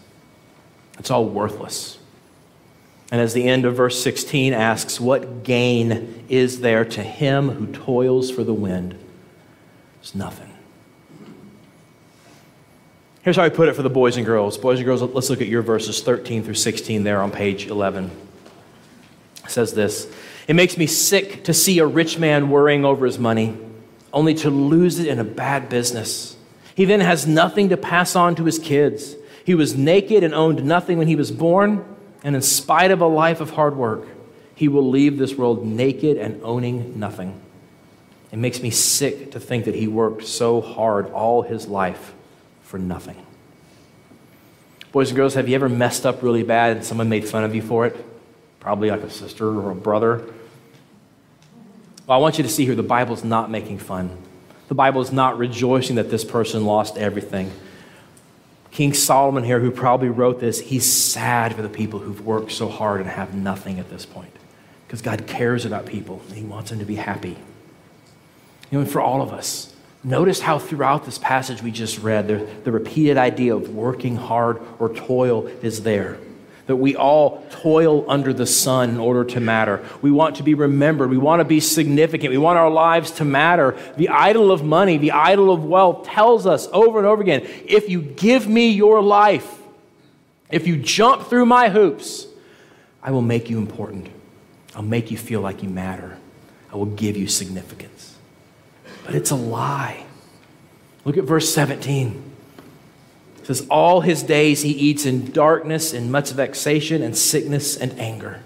It's 0.99 1.13
all 1.13 1.27
worthless. 1.27 1.99
And 3.11 3.21
as 3.21 3.35
the 3.35 3.47
end 3.47 3.65
of 3.65 3.77
verse 3.77 4.03
16 4.03 4.53
asks, 4.53 5.01
What 5.01 5.45
gain 5.45 6.25
is 6.29 6.61
there 6.61 6.85
to 6.85 7.03
him 7.03 7.51
who 7.51 7.67
toils 7.67 8.31
for 8.31 8.43
the 8.43 8.55
wind? 8.55 8.99
It's 10.01 10.15
nothing. 10.15 10.53
Here's 13.23 13.37
how 13.37 13.43
I 13.43 13.49
put 13.49 13.69
it 13.69 13.75
for 13.75 13.83
the 13.83 13.91
boys 13.91 14.17
and 14.17 14.25
girls. 14.25 14.57
Boys 14.57 14.79
and 14.79 14.87
girls, 14.87 15.03
let's 15.03 15.31
look 15.31 15.41
at 15.41 15.49
your 15.49 15.63
verses 15.63 16.01
13 16.01 16.45
through 16.45 16.55
16 16.55 17.03
there 17.03 17.21
on 17.21 17.33
page 17.33 17.67
11. 17.67 18.11
It 19.45 19.51
says 19.51 19.75
this 19.75 20.13
It 20.47 20.55
makes 20.55 20.77
me 20.77 20.87
sick 20.87 21.45
to 21.45 21.55
see 21.55 21.79
a 21.79 21.87
rich 21.87 22.19
man 22.19 22.51
worrying 22.51 22.85
over 22.85 23.05
his 23.05 23.19
money, 23.19 23.57
only 24.13 24.35
to 24.35 24.51
lose 24.51 24.99
it 24.99 25.09
in 25.09 25.19
a 25.19 25.25
bad 25.25 25.69
business. 25.69 26.37
He 26.75 26.85
then 26.85 27.01
has 27.01 27.27
nothing 27.27 27.71
to 27.71 27.77
pass 27.77 28.15
on 28.15 28.35
to 28.37 28.45
his 28.45 28.59
kids. 28.59 29.17
He 29.45 29.55
was 29.55 29.77
naked 29.77 30.23
and 30.23 30.35
owned 30.35 30.65
nothing 30.65 30.99
when 30.99 31.09
he 31.09 31.17
was 31.17 31.31
born, 31.31 31.85
and 32.27 32.35
in 32.35 32.43
spite 32.43 32.91
of 32.91 33.01
a 33.01 33.07
life 33.07 33.41
of 33.41 33.51
hard 33.51 33.77
work, 33.77 34.09
he 34.57 34.67
will 34.67 34.91
leave 34.91 35.17
this 35.17 35.37
world 35.37 35.65
naked 35.65 36.17
and 36.17 36.43
owning 36.43 36.99
nothing. 36.99 37.41
It 38.33 38.39
makes 38.39 38.61
me 38.61 38.71
sick 38.71 39.31
to 39.31 39.39
think 39.39 39.67
that 39.67 39.77
he 39.77 39.87
worked 39.87 40.27
so 40.27 40.61
hard 40.61 41.09
all 41.13 41.43
his 41.43 41.69
life 41.69 42.15
for 42.63 42.81
nothing. 42.81 43.25
Boys 44.91 45.11
and 45.11 45.17
girls, 45.17 45.35
have 45.35 45.49
you 45.49 45.55
ever 45.55 45.69
messed 45.69 46.05
up 46.05 46.21
really 46.21 46.43
bad 46.43 46.77
and 46.77 46.85
someone 46.85 47.09
made 47.09 47.29
fun 47.29 47.45
of 47.45 47.55
you 47.55 47.63
for 47.63 47.87
it? 47.87 48.05
Probably 48.59 48.91
like 48.91 49.03
a 49.03 49.11
sister 49.11 49.47
or 49.47 49.71
a 49.71 49.77
brother. 49.77 50.25
Well, 52.09 52.19
I 52.19 52.21
want 52.21 52.39
you 52.39 52.43
to 52.43 52.51
see 52.51 52.65
here 52.65 52.75
the 52.75 52.83
Bible's 52.83 53.23
not 53.23 53.53
making 53.53 53.79
fun. 53.79 54.19
The 54.67 54.75
Bible 54.75 55.01
is 55.01 55.13
not 55.13 55.39
rejoicing 55.39 55.95
that 55.95 56.11
this 56.11 56.25
person 56.25 56.65
lost 56.65 56.99
everything. 56.99 57.53
King 58.77 58.93
Solomon 58.93 59.43
here, 59.43 59.59
who 59.59 59.71
probably 59.71 60.11
wrote 60.11 60.39
this, 60.39 60.61
he's 60.61 60.85
sad 60.85 61.55
for 61.55 61.63
the 61.63 61.69
people 61.69 61.99
who've 61.99 62.27
worked 62.27 62.53
so 62.53 62.69
hard 62.69 63.01
and 63.01 63.09
have 63.09 63.35
nothing 63.35 63.79
at 63.79 63.89
this 63.89 64.05
point. 64.05 64.33
Because 64.87 65.01
God 65.01 65.27
cares 65.27 65.65
about 65.65 65.87
people 65.87 66.21
and 66.29 66.37
he 66.37 66.45
wants 66.45 66.69
them 66.69 66.79
to 66.81 66.85
be 66.85 66.97
happy. 66.97 67.39
You 68.71 68.73
know, 68.73 68.81
and 68.81 68.91
for 68.91 69.01
all 69.01 69.23
of 69.23 69.33
us, 69.33 69.75
Notice 70.07 70.39
how 70.39 70.61
throughout 70.61 71.05
this 71.05 71.19
passage 71.19 71.63
we 71.63 71.73
just 71.73 71.99
read, 71.99 72.29
the, 72.29 72.47
the 72.63 72.71
repeated 72.71 73.19
idea 73.19 73.57
of 73.57 73.75
working 73.75 74.15
hard 74.15 74.61
or 74.79 74.95
toil 74.95 75.49
is 75.63 75.83
there. 75.83 76.19
That 76.67 76.77
we 76.77 76.97
all 76.97 77.45
toil 77.51 78.11
under 78.11 78.33
the 78.33 78.47
sun 78.47 78.91
in 78.91 78.99
order 78.99 79.25
to 79.25 79.41
matter. 79.41 79.85
We 80.03 80.11
want 80.11 80.37
to 80.37 80.43
be 80.43 80.55
remembered. 80.55 81.11
We 81.11 81.19
want 81.19 81.41
to 81.41 81.45
be 81.45 81.61
significant. 81.61 82.33
We 82.33 82.39
want 82.39 82.59
our 82.59 82.71
lives 82.71 83.13
to 83.13 83.25
matter. 83.25 83.77
The 83.97 84.09
idol 84.09 84.51
of 84.51 84.65
money, 84.65 84.99
the 84.99 85.13
idol 85.13 85.53
of 85.53 85.65
wealth 85.65 86.07
tells 86.07 86.45
us 86.45 86.69
over 86.73 86.99
and 86.99 87.07
over 87.07 87.23
again 87.23 87.47
if 87.67 87.89
you 87.89 88.03
give 88.03 88.49
me 88.49 88.71
your 88.71 89.01
life, 89.01 89.61
if 90.51 90.67
you 90.67 90.77
jump 90.77 91.29
through 91.29 91.47
my 91.47 91.69
hoops, 91.69 92.27
I 93.03 93.13
will 93.13 93.23
make 93.23 93.49
you 93.49 93.59
important. 93.59 94.09
I'll 94.75 94.83
make 94.83 95.11
you 95.11 95.17
feel 95.17 95.41
like 95.41 95.63
you 95.63 95.69
matter. 95.69 96.19
I 96.73 96.77
will 96.77 96.87
give 96.87 97.17
you 97.17 97.29
significance. 97.29 98.17
But 99.05 99.15
it's 99.15 99.31
a 99.31 99.37
lie. 99.37 100.05
Look 101.05 101.17
at 101.17 101.25
verse 101.25 101.53
17. 101.55 102.26
It 103.47 103.55
says, 103.55 103.67
All 103.71 104.01
his 104.01 104.25
days 104.25 104.63
he 104.63 104.71
eats 104.71 105.07
in 105.07 105.31
darkness, 105.31 105.93
in 105.93 106.11
much 106.11 106.33
vexation 106.33 107.01
and 107.01 107.17
sickness 107.17 107.77
and 107.77 107.97
anger. 107.97 108.41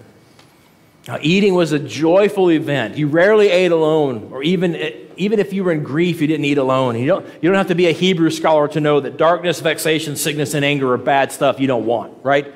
Now, 1.07 1.17
eating 1.19 1.55
was 1.55 1.71
a 1.71 1.79
joyful 1.79 2.51
event. 2.51 2.97
You 2.97 3.07
rarely 3.07 3.49
ate 3.49 3.71
alone, 3.71 4.29
or 4.31 4.43
even, 4.43 4.75
even 5.17 5.39
if 5.39 5.53
you 5.53 5.63
were 5.63 5.71
in 5.71 5.81
grief, 5.81 6.21
you 6.21 6.27
didn't 6.27 6.45
eat 6.45 6.59
alone. 6.59 6.99
You 6.99 7.07
don't, 7.07 7.25
you 7.41 7.49
don't 7.49 7.55
have 7.55 7.69
to 7.69 7.75
be 7.75 7.87
a 7.87 7.91
Hebrew 7.91 8.29
scholar 8.29 8.67
to 8.67 8.79
know 8.79 8.99
that 8.99 9.17
darkness, 9.17 9.59
vexation, 9.59 10.15
sickness, 10.15 10.53
and 10.53 10.63
anger 10.63 10.93
are 10.93 10.99
bad 10.99 11.31
stuff 11.31 11.59
you 11.59 11.65
don't 11.65 11.87
want, 11.87 12.23
right? 12.23 12.53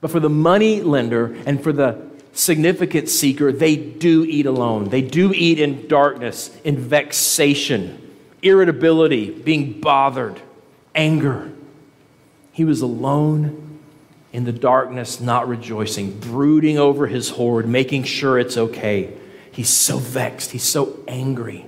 But 0.00 0.12
for 0.12 0.20
the 0.20 0.30
money 0.30 0.82
lender 0.82 1.34
and 1.46 1.60
for 1.60 1.72
the 1.72 2.00
significant 2.32 3.08
seeker, 3.08 3.50
they 3.50 3.74
do 3.74 4.24
eat 4.24 4.46
alone. 4.46 4.84
They 4.84 5.02
do 5.02 5.32
eat 5.34 5.58
in 5.58 5.88
darkness, 5.88 6.56
in 6.62 6.78
vexation, 6.78 8.14
irritability, 8.42 9.30
being 9.30 9.80
bothered, 9.80 10.40
anger. 10.94 11.52
He 12.52 12.64
was 12.64 12.80
alone 12.80 13.80
in 14.32 14.44
the 14.44 14.52
darkness, 14.52 15.20
not 15.20 15.48
rejoicing, 15.48 16.18
brooding 16.18 16.78
over 16.78 17.06
his 17.06 17.30
hoard, 17.30 17.68
making 17.68 18.04
sure 18.04 18.38
it's 18.38 18.56
okay. 18.56 19.12
He's 19.50 19.70
so 19.70 19.98
vexed. 19.98 20.50
He's 20.50 20.64
so 20.64 20.98
angry. 21.06 21.66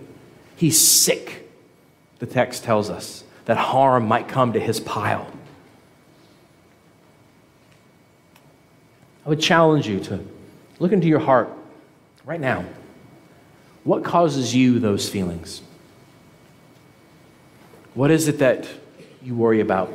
He's 0.56 0.80
sick, 0.80 1.48
the 2.18 2.26
text 2.26 2.64
tells 2.64 2.90
us, 2.90 3.24
that 3.44 3.56
harm 3.56 4.08
might 4.08 4.28
come 4.28 4.52
to 4.54 4.60
his 4.60 4.80
pile. 4.80 5.30
I 9.24 9.28
would 9.28 9.40
challenge 9.40 9.88
you 9.88 10.00
to 10.00 10.24
Look 10.78 10.92
into 10.92 11.06
your 11.06 11.20
heart 11.20 11.50
right 12.24 12.40
now. 12.40 12.64
What 13.84 14.04
causes 14.04 14.54
you 14.54 14.78
those 14.78 15.08
feelings? 15.08 15.62
What 17.94 18.10
is 18.10 18.28
it 18.28 18.38
that 18.40 18.68
you 19.26 19.34
worry 19.34 19.60
about? 19.60 19.92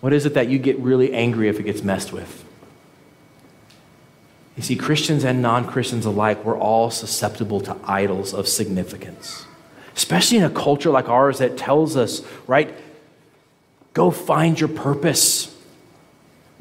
What 0.00 0.12
is 0.12 0.26
it 0.26 0.34
that 0.34 0.48
you 0.48 0.58
get 0.58 0.78
really 0.78 1.14
angry 1.14 1.48
if 1.48 1.58
it 1.58 1.62
gets 1.62 1.82
messed 1.82 2.12
with? 2.12 2.44
You 4.56 4.62
see, 4.62 4.76
Christians 4.76 5.24
and 5.24 5.40
non 5.40 5.66
Christians 5.66 6.04
alike, 6.04 6.44
we're 6.44 6.58
all 6.58 6.90
susceptible 6.90 7.60
to 7.62 7.76
idols 7.84 8.34
of 8.34 8.46
significance, 8.46 9.46
especially 9.96 10.38
in 10.38 10.44
a 10.44 10.50
culture 10.50 10.90
like 10.90 11.08
ours 11.08 11.38
that 11.38 11.56
tells 11.56 11.96
us, 11.96 12.22
right? 12.46 12.72
Go 13.94 14.10
find 14.10 14.60
your 14.60 14.68
purpose. 14.68 15.50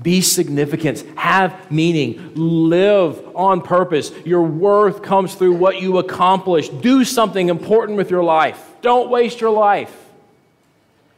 Be 0.02 0.22
significant, 0.22 1.06
have 1.18 1.70
meaning, 1.70 2.32
live 2.36 3.22
on 3.36 3.62
purpose. 3.62 4.12
Your 4.26 4.42
worth 4.42 5.04
comes 5.04 5.36
through 5.36 5.54
what 5.54 5.82
you 5.82 5.98
accomplish. 5.98 6.70
Do 6.70 7.04
something 7.04 7.50
important 7.50 7.98
with 7.98 8.10
your 8.10 8.24
life. 8.24 8.74
Don't 8.82 9.10
waste 9.10 9.40
your 9.40 9.52
life. 9.52 10.03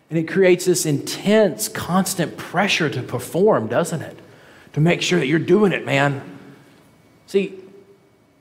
And 0.10 0.20
it 0.20 0.28
creates 0.28 0.65
this 0.65 0.86
intense, 0.86 1.68
constant 1.68 2.38
pressure 2.38 2.89
to 2.89 3.02
perform, 3.02 3.68
doesn't 3.68 4.02
it? 4.02 4.18
To 4.74 4.80
make 4.80 5.02
sure 5.02 5.20
that 5.20 5.28
you're 5.28 5.39
doing 5.39 5.72
it, 5.72 5.86
man. 5.86 6.22
See, 7.28 7.60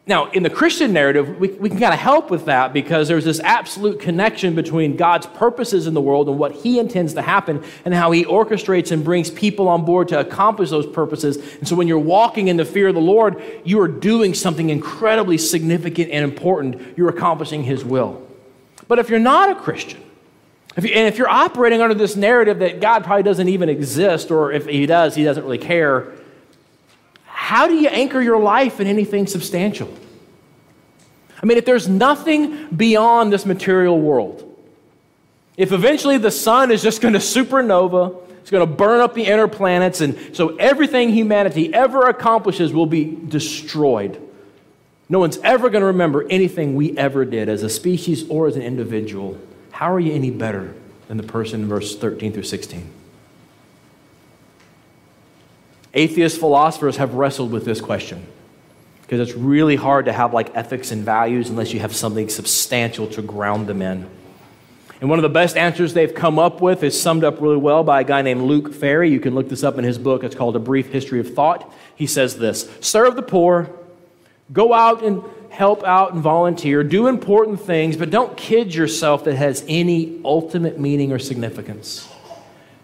now, 0.07 0.31
in 0.33 0.43
the 0.43 0.51
Christian 0.51 0.93
narrative, 0.93 1.39
we, 1.39 1.49
we 1.49 1.71
can 1.71 1.79
kind 1.79 1.95
of 1.95 2.01
help 2.01 2.31
with 2.31 2.45
that 2.45 2.75
because 2.75 3.09
there's 3.09 3.25
this 3.25 3.41
absolute 3.41 4.01
connection 4.01 4.55
between 4.55 4.97
God's 4.97 5.27
purposes 5.27 5.87
in 5.87 5.95
the 5.95 6.01
world 6.03 6.29
and 6.29 6.39
what 6.39 6.53
He 6.53 6.79
intends 6.79 7.15
to 7.15 7.23
happen 7.23 7.65
and 7.87 7.95
how 7.95 8.11
He 8.11 8.23
orchestrates 8.27 8.93
and 8.93 9.03
brings 9.03 9.31
people 9.31 9.67
on 9.67 9.87
board 9.87 10.09
to 10.09 10.21
accomplish 10.21 10.69
those 10.69 10.87
purposes. 10.87 11.39
And 11.55 11.67
so, 11.67 11.75
when 11.75 11.89
you're 11.89 11.99
walking 11.99 12.49
in 12.49 12.59
the 12.59 12.67
fear 12.67 12.89
of 12.89 12.95
the 12.95 13.01
Lord, 13.01 13.43
you 13.65 13.81
are 13.81 13.89
doing 13.89 14.35
something 14.35 14.69
incredibly 14.69 15.39
significant 15.39 16.11
and 16.11 16.23
important. 16.23 16.99
You're 16.99 17.09
accomplishing 17.09 17.63
His 17.63 17.83
will. 17.83 18.21
But 18.87 18.99
if 18.99 19.09
you're 19.09 19.19
not 19.19 19.49
a 19.49 19.55
Christian, 19.55 20.03
if 20.77 20.85
you, 20.85 20.91
and 20.91 21.07
if 21.07 21.19
you're 21.19 21.29
operating 21.29 21.81
under 21.81 21.95
this 21.95 22.17
narrative 22.17 22.59
that 22.61 22.81
God 22.81 23.05
probably 23.05 23.23
doesn't 23.23 23.49
even 23.49 23.69
exist, 23.69 24.31
or 24.31 24.53
if 24.53 24.67
He 24.67 24.87
does, 24.87 25.15
He 25.15 25.25
doesn't 25.25 25.43
really 25.43 25.59
care 25.59 26.13
how 27.45 27.67
do 27.67 27.75
you 27.75 27.89
anchor 27.89 28.23
your 28.23 28.41
life 28.41 28.81
in 28.81 28.87
anything 28.87 29.27
substantial? 29.27 29.93
I 31.43 31.45
mean, 31.45 31.59
if 31.59 31.67
there's 31.67 31.87
nothing 31.87 32.69
beyond 32.69 33.31
this 33.31 33.45
material 33.45 34.01
world, 34.01 34.51
if 35.59 35.71
eventually 35.71 36.17
the 36.17 36.31
sun 36.31 36.71
is 36.71 36.83
just 36.83 37.03
going 37.03 37.13
to 37.13 37.21
supernova, 37.21 38.17
it's 38.41 38.51
going 38.51 38.67
to 38.67 38.75
burn 38.75 39.03
up 39.03 39.13
the 39.13 39.27
inner 39.27 39.47
planets, 39.47 40.01
and 40.01 40.35
so 40.35 40.57
everything 40.57 41.11
humanity 41.11 41.73
ever 41.75 42.09
accomplishes 42.09 42.73
will 42.73 42.87
be 42.87 43.05
destroyed. 43.05 44.19
No 45.11 45.19
one's 45.19 45.37
ever 45.45 45.69
going 45.69 45.83
to 45.83 45.89
remember 45.89 46.27
anything 46.31 46.75
we 46.75 46.97
ever 46.97 47.27
did 47.27 47.51
as 47.51 47.63
a 47.63 47.69
species 47.69 48.27
or 48.31 48.47
as 48.47 48.57
an 48.57 48.63
individual. 48.63 49.39
How 49.75 49.93
are 49.93 49.99
you 49.99 50.13
any 50.13 50.31
better 50.31 50.73
than 51.09 51.17
the 51.17 51.25
person 51.25 51.63
in 51.63 51.69
verse 51.69 51.97
13 51.97 52.33
through 52.33 52.45
16? 52.45 52.89
Atheist 55.93 56.39
philosophers 56.39 56.99
have 56.99 57.15
wrestled 57.15 57.51
with 57.51 57.65
this 57.65 57.81
question 57.81 58.25
because 59.03 59.19
it's 59.19 59.37
really 59.37 59.75
hard 59.75 60.05
to 60.05 60.13
have 60.13 60.33
like 60.33 60.55
ethics 60.55 60.93
and 60.93 61.05
values 61.05 61.51
unless 61.51 61.73
you 61.73 61.81
have 61.81 61.93
something 61.93 62.29
substantial 62.29 63.09
to 63.09 63.23
ground 63.23 63.67
them 63.67 63.83
in. 63.83 64.09
And 65.01 65.11
one 65.11 65.19
of 65.19 65.25
the 65.25 65.29
best 65.29 65.57
answers 65.57 65.93
they've 65.93 66.15
come 66.15 66.39
up 66.39 66.61
with 66.61 66.85
is 66.85 66.99
summed 66.99 67.25
up 67.25 67.41
really 67.41 67.57
well 67.57 67.83
by 67.83 68.03
a 68.03 68.05
guy 68.05 68.23
named 68.23 68.43
Luc 68.43 68.73
Ferry. 68.73 69.11
You 69.11 69.19
can 69.19 69.35
look 69.35 69.49
this 69.49 69.65
up 69.65 69.77
in 69.77 69.83
his 69.83 69.99
book. 69.99 70.23
It's 70.23 70.37
called 70.37 70.55
A 70.55 70.61
Brief 70.61 70.93
History 70.93 71.19
of 71.19 71.35
Thought. 71.35 71.75
He 71.97 72.07
says 72.07 72.39
this 72.39 72.71
Serve 72.81 73.17
the 73.17 73.23
poor, 73.23 73.71
go 74.53 74.73
out 74.73 75.03
and 75.03 75.25
help 75.55 75.85
out 75.85 76.13
and 76.13 76.21
volunteer, 76.21 76.83
do 76.83 77.07
important 77.07 77.61
things, 77.61 77.97
but 77.97 78.11
don't 78.11 78.37
kid 78.37 78.75
yourself 78.75 79.23
that 79.23 79.37
has 79.37 79.65
any 79.69 80.21
ultimate 80.25 80.81
meaning 80.81 81.13
or 81.13 81.19
significance. 81.21 82.09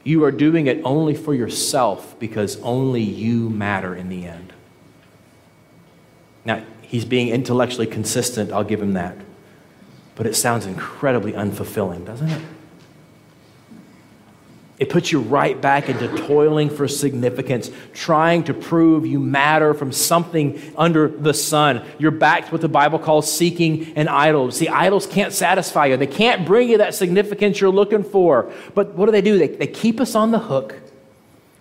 You 0.05 0.23
are 0.23 0.31
doing 0.31 0.69
it 0.69 0.81
only 0.85 1.15
for 1.15 1.35
yourself 1.35 2.17
because 2.21 2.61
only 2.61 3.03
you 3.03 3.51
matter 3.51 3.97
in 3.97 4.09
the 4.09 4.25
end. 4.25 4.53
Now, 6.45 6.65
he's 6.81 7.05
being 7.05 7.31
intellectually 7.31 7.89
consistent, 7.89 8.53
I'll 8.53 8.63
give 8.63 8.81
him 8.81 8.93
that. 8.93 9.17
But 10.15 10.29
it 10.29 10.37
sounds 10.37 10.65
incredibly 10.65 11.33
unfulfilling, 11.33 12.07
doesn't 12.07 12.29
it? 12.29 12.43
It 14.81 14.89
puts 14.89 15.13
you 15.13 15.21
right 15.21 15.61
back 15.61 15.91
into 15.91 16.09
toiling 16.27 16.71
for 16.71 16.89
significance, 16.89 17.71
trying 17.93 18.45
to 18.45 18.55
prove 18.55 19.05
you 19.05 19.21
matter 19.21 19.75
from 19.75 19.93
something 19.93 20.59
under 20.75 21.07
the 21.07 21.35
sun. 21.35 21.85
You're 21.99 22.11
back 22.11 22.47
to 22.47 22.53
what 22.53 22.63
the 22.63 22.69
Bible 22.69 22.99
calls 22.99 23.31
seeking 23.31 23.93
an 23.95 24.09
idol. 24.09 24.51
See, 24.51 24.69
idols 24.69 25.07
can't 25.07 25.35
satisfy 25.35 25.87
you, 25.87 25.99
they 25.99 26.07
can't 26.07 26.47
bring 26.47 26.71
you 26.71 26.79
that 26.79 26.95
significance 26.95 27.61
you're 27.61 27.71
looking 27.71 28.03
for. 28.03 28.51
But 28.75 28.95
what 28.95 29.05
do 29.05 29.13
they 29.13 29.21
do? 29.21 29.39
They, 29.39 29.49
they 29.49 29.67
keep 29.67 30.01
us 30.01 30.15
on 30.15 30.31
the 30.31 30.39
hook, 30.39 30.75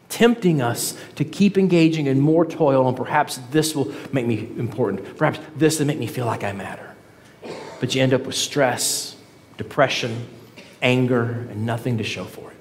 tempting 0.08 0.62
us 0.62 0.97
to 1.15 1.25
keep 1.25 1.58
engaging 1.58 2.05
in 2.05 2.21
more 2.21 2.45
toil, 2.45 2.88
and 2.88 2.95
perhaps 2.95 3.38
this 3.51 3.75
will 3.75 3.93
make 4.13 4.27
me 4.27 4.49
important. 4.58 5.17
Perhaps 5.17 5.39
this 5.58 5.77
will 5.77 5.88
make 5.88 5.99
me 5.99 6.08
feel 6.08 6.25
like 6.25 6.45
I 6.45 6.53
matter. 6.53 6.95
But 7.82 7.93
you 7.93 8.01
end 8.01 8.13
up 8.13 8.21
with 8.21 8.36
stress, 8.36 9.17
depression, 9.58 10.25
anger, 10.82 11.45
and 11.51 11.65
nothing 11.65 11.97
to 11.97 12.05
show 12.05 12.23
for 12.23 12.49
it. 12.51 12.59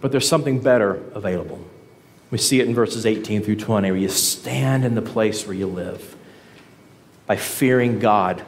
But 0.00 0.12
there's 0.12 0.28
something 0.28 0.60
better 0.60 1.02
available. 1.14 1.60
We 2.30 2.38
see 2.38 2.60
it 2.60 2.66
in 2.66 2.74
verses 2.74 3.06
18 3.06 3.42
through 3.42 3.56
20, 3.56 3.90
where 3.90 4.00
you 4.00 4.08
stand 4.08 4.84
in 4.84 4.94
the 4.94 5.02
place 5.02 5.46
where 5.46 5.56
you 5.56 5.66
live 5.66 6.16
by 7.26 7.36
fearing 7.36 7.98
God 7.98 8.44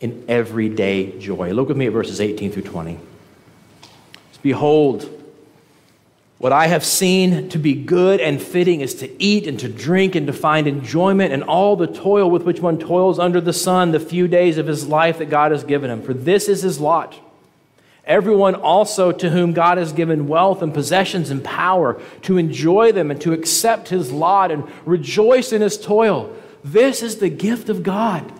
in 0.00 0.24
everyday 0.28 1.18
joy. 1.18 1.52
Look 1.52 1.68
with 1.68 1.76
me 1.76 1.86
at 1.86 1.92
verses 1.92 2.20
18 2.20 2.52
through 2.52 2.62
20. 2.62 2.98
Behold, 4.42 5.14
what 6.38 6.52
I 6.52 6.68
have 6.68 6.84
seen 6.84 7.48
to 7.48 7.58
be 7.58 7.74
good 7.74 8.20
and 8.20 8.40
fitting 8.40 8.80
is 8.80 8.94
to 8.96 9.22
eat 9.22 9.48
and 9.48 9.58
to 9.58 9.68
drink 9.68 10.14
and 10.14 10.28
to 10.28 10.32
find 10.32 10.68
enjoyment 10.68 11.32
and 11.32 11.42
all 11.42 11.74
the 11.74 11.88
toil 11.88 12.30
with 12.30 12.42
which 12.42 12.60
one 12.60 12.78
toils 12.78 13.18
under 13.18 13.40
the 13.40 13.52
sun 13.52 13.90
the 13.90 13.98
few 13.98 14.28
days 14.28 14.56
of 14.56 14.68
his 14.68 14.86
life 14.86 15.18
that 15.18 15.30
God 15.30 15.50
has 15.50 15.64
given 15.64 15.90
him. 15.90 16.02
For 16.02 16.14
this 16.14 16.48
is 16.48 16.62
his 16.62 16.78
lot. 16.78 17.18
Everyone 18.08 18.54
also 18.54 19.12
to 19.12 19.28
whom 19.28 19.52
God 19.52 19.76
has 19.76 19.92
given 19.92 20.28
wealth 20.28 20.62
and 20.62 20.72
possessions 20.72 21.28
and 21.28 21.44
power 21.44 22.00
to 22.22 22.38
enjoy 22.38 22.90
them 22.90 23.10
and 23.10 23.20
to 23.20 23.34
accept 23.34 23.90
his 23.90 24.10
lot 24.10 24.50
and 24.50 24.64
rejoice 24.86 25.52
in 25.52 25.60
his 25.60 25.78
toil. 25.78 26.34
This 26.64 27.02
is 27.02 27.18
the 27.18 27.28
gift 27.28 27.68
of 27.68 27.82
God. 27.82 28.32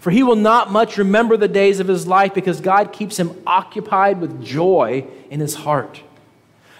For 0.00 0.10
he 0.10 0.24
will 0.24 0.34
not 0.34 0.72
much 0.72 0.98
remember 0.98 1.36
the 1.36 1.46
days 1.46 1.78
of 1.78 1.86
his 1.86 2.08
life 2.08 2.34
because 2.34 2.60
God 2.60 2.92
keeps 2.92 3.20
him 3.20 3.40
occupied 3.46 4.20
with 4.20 4.44
joy 4.44 5.06
in 5.30 5.38
his 5.38 5.54
heart. 5.54 6.00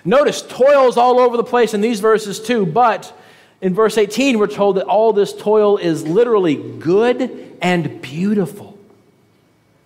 Notice 0.04 0.42
toil's 0.42 0.96
all 0.96 1.20
over 1.20 1.36
the 1.36 1.44
place 1.44 1.72
in 1.72 1.80
these 1.80 2.00
verses 2.00 2.40
too, 2.40 2.66
but 2.66 3.16
in 3.60 3.74
verse 3.74 3.96
18 3.96 4.40
we're 4.40 4.48
told 4.48 4.76
that 4.76 4.86
all 4.86 5.12
this 5.12 5.32
toil 5.32 5.76
is 5.76 6.02
literally 6.02 6.56
good 6.56 7.56
and 7.62 8.02
beautiful. 8.02 8.76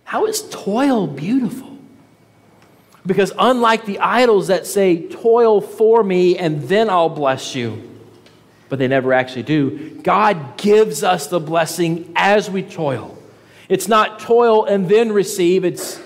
How 0.05 0.25
is 0.25 0.49
toil 0.49 1.07
beautiful? 1.07 1.76
Because 3.07 3.33
unlike 3.39 3.87
the 3.87 4.01
idols 4.01 4.49
that 4.49 4.67
say, 4.67 5.07
toil 5.07 5.61
for 5.61 6.03
me 6.03 6.37
and 6.37 6.63
then 6.65 6.91
I'll 6.91 7.09
bless 7.09 7.55
you, 7.55 7.89
but 8.69 8.79
they 8.81 8.89
never 8.89 9.13
actually 9.13 9.45
do, 9.45 10.01
God 10.03 10.59
gives 10.59 11.05
us 11.05 11.29
the 11.29 11.39
blessing 11.39 12.13
as 12.17 12.51
we 12.51 12.63
toil. 12.63 13.17
It's 13.69 13.87
not 13.87 14.19
toil 14.19 14.65
and 14.65 14.89
then 14.89 15.13
receive, 15.13 15.65
it's 15.65 16.01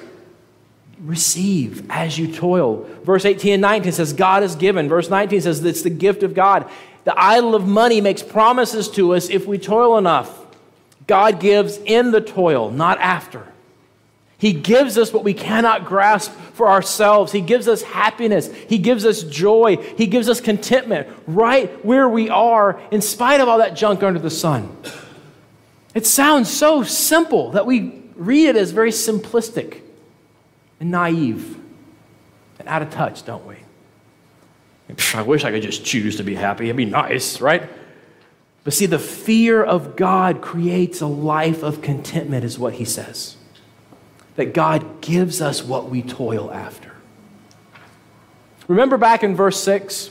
receive 1.02 1.90
as 1.90 2.18
you 2.18 2.32
toil. 2.32 2.86
Verse 3.02 3.24
18 3.24 3.54
and 3.54 3.62
19 3.62 3.92
says, 3.92 4.12
God 4.12 4.42
is 4.42 4.54
given. 4.54 4.88
Verse 4.88 5.08
19 5.08 5.40
says, 5.40 5.64
it's 5.64 5.82
the 5.82 5.90
gift 5.90 6.22
of 6.22 6.34
God. 6.34 6.70
The 7.04 7.18
idol 7.18 7.54
of 7.54 7.66
money 7.66 8.02
makes 8.02 8.22
promises 8.22 8.90
to 8.90 9.14
us 9.14 9.30
if 9.30 9.46
we 9.46 9.58
toil 9.58 9.96
enough. 9.96 10.38
God 11.06 11.40
gives 11.40 11.78
in 11.78 12.10
the 12.10 12.20
toil, 12.20 12.70
not 12.70 13.00
after. 13.00 13.49
He 14.40 14.54
gives 14.54 14.96
us 14.96 15.12
what 15.12 15.22
we 15.22 15.34
cannot 15.34 15.84
grasp 15.84 16.32
for 16.54 16.66
ourselves. 16.66 17.30
He 17.30 17.42
gives 17.42 17.68
us 17.68 17.82
happiness. 17.82 18.50
He 18.50 18.78
gives 18.78 19.04
us 19.04 19.22
joy. 19.22 19.76
He 19.98 20.06
gives 20.06 20.30
us 20.30 20.40
contentment 20.40 21.08
right 21.26 21.84
where 21.84 22.08
we 22.08 22.30
are, 22.30 22.80
in 22.90 23.02
spite 23.02 23.42
of 23.42 23.50
all 23.50 23.58
that 23.58 23.76
junk 23.76 24.02
under 24.02 24.18
the 24.18 24.30
sun. 24.30 24.74
It 25.94 26.06
sounds 26.06 26.48
so 26.50 26.82
simple 26.82 27.50
that 27.50 27.66
we 27.66 28.02
read 28.16 28.48
it 28.48 28.56
as 28.56 28.70
very 28.70 28.92
simplistic 28.92 29.82
and 30.80 30.90
naive 30.90 31.58
and 32.58 32.66
out 32.66 32.80
of 32.80 32.88
touch, 32.88 33.26
don't 33.26 33.46
we? 33.46 33.56
I 35.12 35.20
wish 35.20 35.44
I 35.44 35.50
could 35.50 35.62
just 35.62 35.84
choose 35.84 36.16
to 36.16 36.22
be 36.22 36.34
happy. 36.34 36.64
It'd 36.64 36.76
be 36.76 36.86
nice, 36.86 37.42
right? 37.42 37.68
But 38.64 38.72
see, 38.72 38.86
the 38.86 38.98
fear 38.98 39.62
of 39.62 39.96
God 39.96 40.40
creates 40.40 41.02
a 41.02 41.06
life 41.06 41.62
of 41.62 41.82
contentment, 41.82 42.42
is 42.42 42.58
what 42.58 42.74
he 42.74 42.86
says 42.86 43.36
that 44.40 44.54
God 44.54 45.02
gives 45.02 45.42
us 45.42 45.62
what 45.62 45.90
we 45.90 46.00
toil 46.00 46.50
after. 46.50 46.90
Remember 48.68 48.96
back 48.96 49.22
in 49.22 49.36
verse 49.36 49.62
6, 49.62 50.08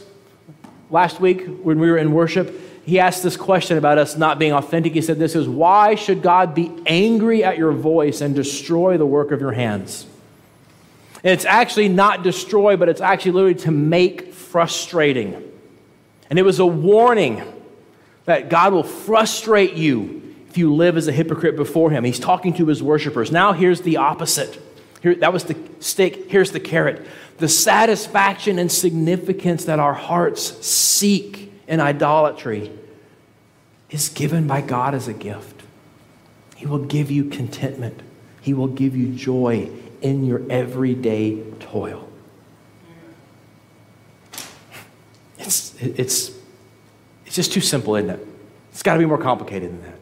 last 0.92 1.20
week 1.20 1.48
when 1.64 1.80
we 1.80 1.90
were 1.90 1.98
in 1.98 2.14
worship, 2.14 2.54
he 2.86 3.00
asked 3.00 3.24
this 3.24 3.36
question 3.36 3.80
about 3.80 3.98
us 3.98 4.16
not 4.16 4.38
being 4.38 4.54
authentic. 4.54 4.94
He 4.94 5.02
said, 5.02 5.18
This 5.18 5.36
is 5.36 5.50
why 5.50 5.96
should 5.96 6.22
God 6.22 6.54
be 6.54 6.72
angry 6.86 7.44
at 7.44 7.58
your 7.58 7.72
voice 7.72 8.22
and 8.22 8.36
destroy 8.36 9.00
the 9.00 9.06
work 9.06 9.32
of 9.32 9.42
your 9.42 9.54
hands? 9.54 10.06
And 11.24 11.34
it's 11.34 11.46
actually 11.46 11.90
not 11.90 12.22
destroy, 12.22 12.78
but 12.78 12.88
it's 12.88 13.02
actually 13.02 13.32
literally 13.32 13.60
to 13.62 13.72
make 13.72 14.32
frustrating. 14.32 15.44
And 16.30 16.38
it 16.38 16.44
was 16.44 16.60
a 16.60 16.68
warning 16.68 17.42
that 18.26 18.48
God 18.52 18.74
will 18.74 18.84
frustrate 18.84 19.74
you 19.74 20.29
you 20.60 20.74
live 20.74 20.98
as 20.98 21.08
a 21.08 21.12
hypocrite 21.12 21.56
before 21.56 21.90
him. 21.90 22.04
He's 22.04 22.20
talking 22.20 22.54
to 22.54 22.68
his 22.68 22.84
worshipers. 22.84 23.32
Now 23.32 23.54
here's 23.54 23.82
the 23.82 23.98
opposite. 23.98 24.62
Here, 25.02 25.16
that 25.16 25.34
was 25.34 25.46
the 25.46 25.58
stick. 25.80 26.30
Here's 26.30 26.52
the 26.52 26.60
carrot. 26.60 27.08
The 27.38 27.48
satisfaction 27.48 28.60
and 28.60 28.72
significance 28.72 29.66
that 29.66 29.80
our 29.80 29.94
hearts 29.94 30.66
seek 30.66 31.52
in 31.68 31.80
idolatry 31.80 32.72
is 33.90 34.10
given 34.10 34.46
by 34.46 34.62
God 34.62 34.94
as 34.94 35.08
a 35.08 35.14
gift. 35.14 35.64
He 36.56 36.66
will 36.66 36.86
give 36.86 37.10
you 37.10 37.26
contentment, 37.26 38.02
He 38.42 38.54
will 38.54 38.68
give 38.68 38.96
you 38.96 39.14
joy 39.14 39.70
in 40.02 40.26
your 40.26 40.42
everyday 40.50 41.42
toil. 41.60 42.08
It's, 45.38 45.74
it's, 45.82 46.32
it's 47.26 47.36
just 47.36 47.54
too 47.54 47.62
simple, 47.62 47.96
isn't 47.96 48.10
it? 48.10 48.28
It's 48.72 48.84
got 48.84 48.94
to 48.94 49.00
be 49.00 49.06
more 49.06 49.18
complicated 49.18 49.72
than 49.72 49.82
that. 49.84 49.99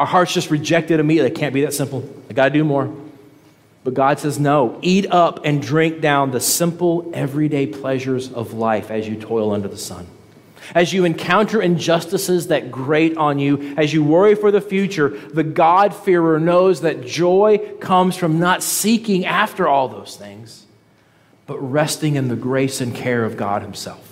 Our 0.00 0.06
hearts 0.06 0.32
just 0.32 0.50
reject 0.50 0.90
it 0.90 0.98
immediately. 0.98 1.30
It 1.30 1.34
can't 1.34 1.52
be 1.52 1.60
that 1.60 1.74
simple. 1.74 2.08
I 2.30 2.32
got 2.32 2.44
to 2.44 2.50
do 2.50 2.64
more. 2.64 2.90
But 3.84 3.92
God 3.92 4.18
says, 4.18 4.40
no, 4.40 4.78
eat 4.80 5.04
up 5.10 5.44
and 5.44 5.60
drink 5.60 6.00
down 6.00 6.30
the 6.30 6.40
simple, 6.40 7.10
everyday 7.12 7.66
pleasures 7.66 8.32
of 8.32 8.54
life 8.54 8.90
as 8.90 9.06
you 9.06 9.16
toil 9.16 9.52
under 9.52 9.68
the 9.68 9.76
sun. 9.76 10.06
As 10.74 10.94
you 10.94 11.04
encounter 11.04 11.60
injustices 11.60 12.46
that 12.46 12.70
grate 12.70 13.18
on 13.18 13.38
you, 13.38 13.74
as 13.76 13.92
you 13.92 14.02
worry 14.02 14.34
for 14.34 14.50
the 14.50 14.62
future, 14.62 15.10
the 15.10 15.44
God-fearer 15.44 16.40
knows 16.40 16.80
that 16.80 17.04
joy 17.04 17.58
comes 17.78 18.16
from 18.16 18.38
not 18.38 18.62
seeking 18.62 19.26
after 19.26 19.68
all 19.68 19.88
those 19.88 20.16
things, 20.16 20.64
but 21.46 21.58
resting 21.58 22.14
in 22.14 22.28
the 22.28 22.36
grace 22.36 22.80
and 22.80 22.94
care 22.94 23.26
of 23.26 23.36
God 23.36 23.60
Himself. 23.60 24.09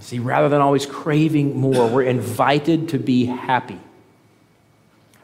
See, 0.00 0.18
rather 0.18 0.48
than 0.48 0.60
always 0.60 0.86
craving 0.86 1.56
more, 1.56 1.88
we're 1.88 2.02
invited 2.02 2.90
to 2.90 2.98
be 2.98 3.26
happy. 3.26 3.78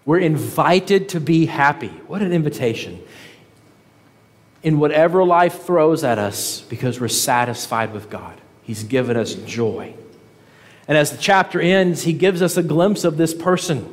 We're 0.04 0.18
invited 0.18 1.10
to 1.10 1.20
be 1.20 1.46
happy. 1.46 1.88
What 2.06 2.22
an 2.22 2.32
invitation. 2.32 3.02
In 4.62 4.78
whatever 4.78 5.24
life 5.24 5.62
throws 5.62 6.04
at 6.04 6.18
us, 6.18 6.60
because 6.62 7.00
we're 7.00 7.08
satisfied 7.08 7.92
with 7.92 8.10
God, 8.10 8.40
He's 8.62 8.84
given 8.84 9.16
us 9.16 9.34
joy. 9.34 9.94
And 10.86 10.96
as 10.98 11.10
the 11.10 11.18
chapter 11.18 11.60
ends, 11.60 12.02
He 12.02 12.12
gives 12.12 12.42
us 12.42 12.56
a 12.56 12.62
glimpse 12.62 13.04
of 13.04 13.16
this 13.16 13.34
person 13.34 13.88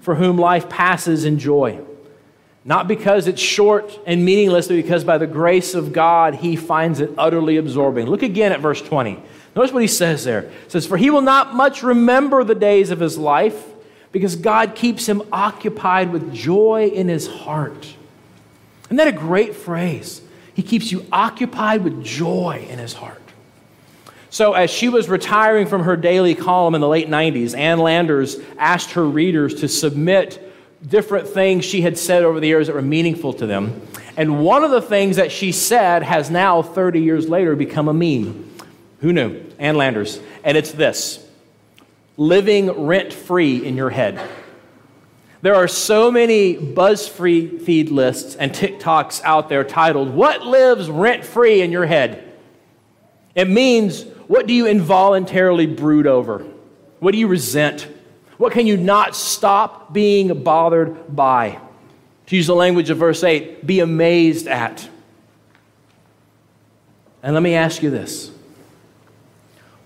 for 0.00 0.14
whom 0.14 0.38
life 0.38 0.68
passes 0.68 1.24
in 1.24 1.38
joy. 1.38 1.80
Not 2.64 2.88
because 2.88 3.26
it's 3.26 3.40
short 3.40 3.98
and 4.06 4.24
meaningless, 4.24 4.68
but 4.68 4.74
because 4.74 5.04
by 5.04 5.18
the 5.18 5.26
grace 5.26 5.74
of 5.74 5.92
God, 5.92 6.34
He 6.34 6.56
finds 6.56 7.00
it 7.00 7.10
utterly 7.16 7.56
absorbing. 7.56 8.06
Look 8.06 8.22
again 8.22 8.52
at 8.52 8.60
verse 8.60 8.82
20. 8.82 9.22
Notice 9.56 9.72
what 9.72 9.82
he 9.82 9.88
says 9.88 10.22
there. 10.24 10.40
It 10.40 10.70
says, 10.70 10.86
For 10.86 10.98
he 10.98 11.08
will 11.08 11.22
not 11.22 11.54
much 11.54 11.82
remember 11.82 12.44
the 12.44 12.54
days 12.54 12.90
of 12.90 13.00
his 13.00 13.16
life, 13.16 13.64
because 14.12 14.36
God 14.36 14.74
keeps 14.74 15.08
him 15.08 15.22
occupied 15.32 16.12
with 16.12 16.32
joy 16.32 16.90
in 16.92 17.08
his 17.08 17.26
heart. 17.26 17.94
Isn't 18.84 18.98
that 18.98 19.08
a 19.08 19.12
great 19.12 19.56
phrase? 19.56 20.20
He 20.54 20.62
keeps 20.62 20.92
you 20.92 21.06
occupied 21.10 21.82
with 21.82 22.04
joy 22.04 22.66
in 22.68 22.78
his 22.78 22.92
heart. 22.92 23.22
So, 24.28 24.52
as 24.52 24.70
she 24.70 24.90
was 24.90 25.08
retiring 25.08 25.66
from 25.66 25.84
her 25.84 25.96
daily 25.96 26.34
column 26.34 26.74
in 26.74 26.80
the 26.82 26.88
late 26.88 27.08
90s, 27.08 27.56
Ann 27.56 27.78
Landers 27.78 28.36
asked 28.58 28.92
her 28.92 29.04
readers 29.04 29.54
to 29.60 29.68
submit 29.68 30.42
different 30.86 31.28
things 31.28 31.64
she 31.64 31.80
had 31.80 31.96
said 31.96 32.22
over 32.22 32.40
the 32.40 32.46
years 32.46 32.66
that 32.66 32.74
were 32.74 32.82
meaningful 32.82 33.32
to 33.34 33.46
them. 33.46 33.80
And 34.18 34.44
one 34.44 34.64
of 34.64 34.70
the 34.70 34.82
things 34.82 35.16
that 35.16 35.32
she 35.32 35.52
said 35.52 36.02
has 36.02 36.30
now, 36.30 36.62
30 36.62 37.00
years 37.00 37.28
later, 37.28 37.56
become 37.56 37.88
a 37.88 37.94
meme. 37.94 38.55
Who 39.00 39.12
knew? 39.12 39.44
Ann 39.58 39.76
Landers. 39.76 40.20
And 40.44 40.56
it's 40.56 40.72
this 40.72 41.26
living 42.16 42.86
rent 42.86 43.12
free 43.12 43.64
in 43.64 43.76
your 43.76 43.90
head. 43.90 44.20
There 45.42 45.54
are 45.54 45.68
so 45.68 46.10
many 46.10 46.56
BuzzFeed 46.56 47.62
feed 47.62 47.90
lists 47.90 48.34
and 48.36 48.52
TikToks 48.52 49.22
out 49.22 49.48
there 49.48 49.64
titled, 49.64 50.14
What 50.14 50.46
Lives 50.46 50.88
Rent 50.90 51.24
Free 51.24 51.60
in 51.60 51.70
Your 51.70 51.86
Head? 51.86 52.32
It 53.34 53.48
means, 53.48 54.04
What 54.26 54.46
do 54.46 54.54
you 54.54 54.66
involuntarily 54.66 55.66
brood 55.66 56.06
over? 56.06 56.44
What 57.00 57.12
do 57.12 57.18
you 57.18 57.28
resent? 57.28 57.86
What 58.38 58.52
can 58.52 58.66
you 58.66 58.76
not 58.76 59.14
stop 59.14 59.92
being 59.92 60.42
bothered 60.42 61.14
by? 61.14 61.60
To 62.26 62.36
use 62.36 62.46
the 62.46 62.54
language 62.54 62.90
of 62.90 62.98
verse 62.98 63.22
8, 63.22 63.66
be 63.66 63.80
amazed 63.80 64.48
at. 64.48 64.88
And 67.22 67.34
let 67.34 67.42
me 67.42 67.54
ask 67.54 67.82
you 67.82 67.90
this 67.90 68.30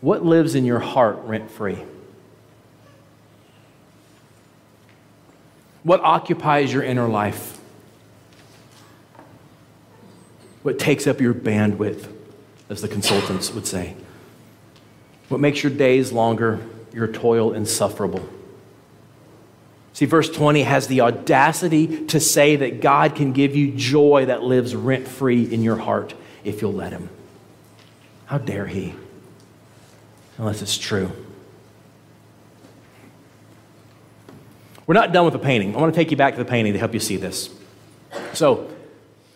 what 0.00 0.24
lives 0.24 0.54
in 0.54 0.64
your 0.64 0.78
heart 0.78 1.18
rent 1.24 1.50
free? 1.50 1.78
What 5.82 6.00
occupies 6.00 6.72
your 6.72 6.82
inner 6.82 7.08
life? 7.08 7.58
What 10.62 10.78
takes 10.78 11.06
up 11.06 11.20
your 11.20 11.32
bandwidth, 11.32 12.06
as 12.68 12.82
the 12.82 12.88
consultants 12.88 13.52
would 13.52 13.66
say? 13.66 13.96
What 15.28 15.40
makes 15.40 15.62
your 15.62 15.72
days 15.72 16.12
longer, 16.12 16.60
your 16.92 17.06
toil 17.06 17.52
insufferable? 17.52 18.28
See, 19.92 20.06
verse 20.06 20.30
20 20.30 20.62
has 20.62 20.86
the 20.86 21.00
audacity 21.00 22.06
to 22.06 22.20
say 22.20 22.56
that 22.56 22.80
God 22.80 23.16
can 23.16 23.32
give 23.32 23.56
you 23.56 23.72
joy 23.72 24.26
that 24.26 24.42
lives 24.42 24.74
rent 24.74 25.08
free 25.08 25.42
in 25.42 25.62
your 25.62 25.76
heart 25.76 26.14
if 26.44 26.62
you'll 26.62 26.72
let 26.72 26.92
Him. 26.92 27.08
How 28.26 28.38
dare 28.38 28.66
He? 28.66 28.94
Unless 30.40 30.62
it's 30.62 30.79
true. 30.79 31.12
We're 34.87 34.94
not 34.94 35.12
done 35.12 35.26
with 35.26 35.35
the 35.35 35.38
painting. 35.38 35.76
I 35.76 35.79
want 35.79 35.92
to 35.92 36.00
take 36.00 36.11
you 36.11 36.16
back 36.16 36.33
to 36.33 36.38
the 36.42 36.48
painting 36.48 36.72
to 36.72 36.79
help 36.79 36.94
you 36.94 36.98
see 36.98 37.18
this. 37.18 37.50
So, 38.33 38.66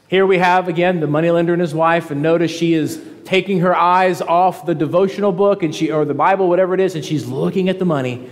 here 0.09 0.25
we 0.25 0.38
have 0.38 0.67
again 0.67 1.01
the 1.01 1.07
moneylender 1.07 1.53
and 1.53 1.61
his 1.61 1.75
wife, 1.75 2.11
and 2.11 2.23
notice 2.23 2.51
she 2.51 2.73
is 2.73 3.05
taking 3.27 3.61
her 3.61 3.77
eyes 3.77 4.23
off 4.23 4.64
the 4.64 4.75
devotional 4.75 5.31
book 5.31 5.62
and 5.62 5.75
she 5.75 5.93
or 5.93 6.07
the 6.07 6.14
Bible, 6.14 6.49
whatever 6.49 6.73
it 6.73 6.81
is, 6.81 6.95
and 6.95 7.05
she's 7.05 7.27
looking 7.27 7.69
at 7.69 7.79
the 7.79 7.85
money. 7.85 8.31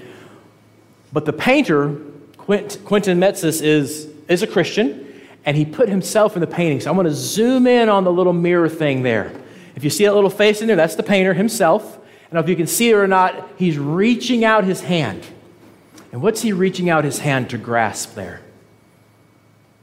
But 1.13 1.27
the 1.27 1.35
painter, 1.35 1.95
Quint, 2.39 2.79
Quentin 2.87 3.21
Matsys, 3.21 3.61
is, 3.61 4.09
is 4.29 4.43
a 4.43 4.47
Christian, 4.47 5.21
and 5.45 5.59
he 5.59 5.67
put 5.67 5.91
himself 5.91 6.37
in 6.37 6.41
the 6.41 6.47
painting. 6.47 6.81
So 6.81 6.89
I'm 6.89 6.97
going 6.97 7.07
to 7.07 7.13
zoom 7.13 7.67
in 7.67 7.91
on 7.91 8.05
the 8.05 8.13
little 8.13 8.33
mirror 8.33 8.71
thing 8.71 9.03
there. 9.03 9.31
If 9.77 9.85
you 9.85 9.91
see 9.91 10.05
that 10.05 10.15
little 10.15 10.31
face 10.31 10.63
in 10.63 10.69
there, 10.69 10.77
that's 10.77 10.95
the 10.95 11.03
painter 11.03 11.35
himself. 11.35 11.99
And 12.33 12.41
if 12.41 12.49
you 12.49 12.57
can 12.57 12.67
see 12.67 12.89
it 12.89 12.95
or 12.95 13.07
not, 13.07 13.51
he's 13.59 13.79
reaching 13.79 14.43
out 14.43 14.65
his 14.65 14.81
hand. 14.81 15.23
And 16.13 16.23
what's 16.23 16.41
he 16.41 16.55
reaching 16.55 16.89
out 16.89 17.05
his 17.05 17.19
hand 17.19 17.51
to 17.51 17.59
grasp 17.59 18.15
there? 18.15 18.41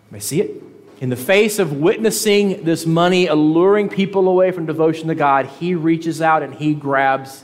May 0.09 0.19
see 0.19 0.41
it? 0.41 0.63
In 0.99 1.11
the 1.11 1.15
face 1.15 1.59
of 1.59 1.73
witnessing 1.73 2.63
this 2.63 2.87
money 2.87 3.27
alluring 3.27 3.87
people 3.87 4.27
away 4.27 4.49
from 4.49 4.65
devotion 4.65 5.09
to 5.09 5.15
God, 5.15 5.45
he 5.45 5.75
reaches 5.75 6.23
out 6.23 6.41
and 6.41 6.55
he 6.55 6.73
grabs 6.73 7.43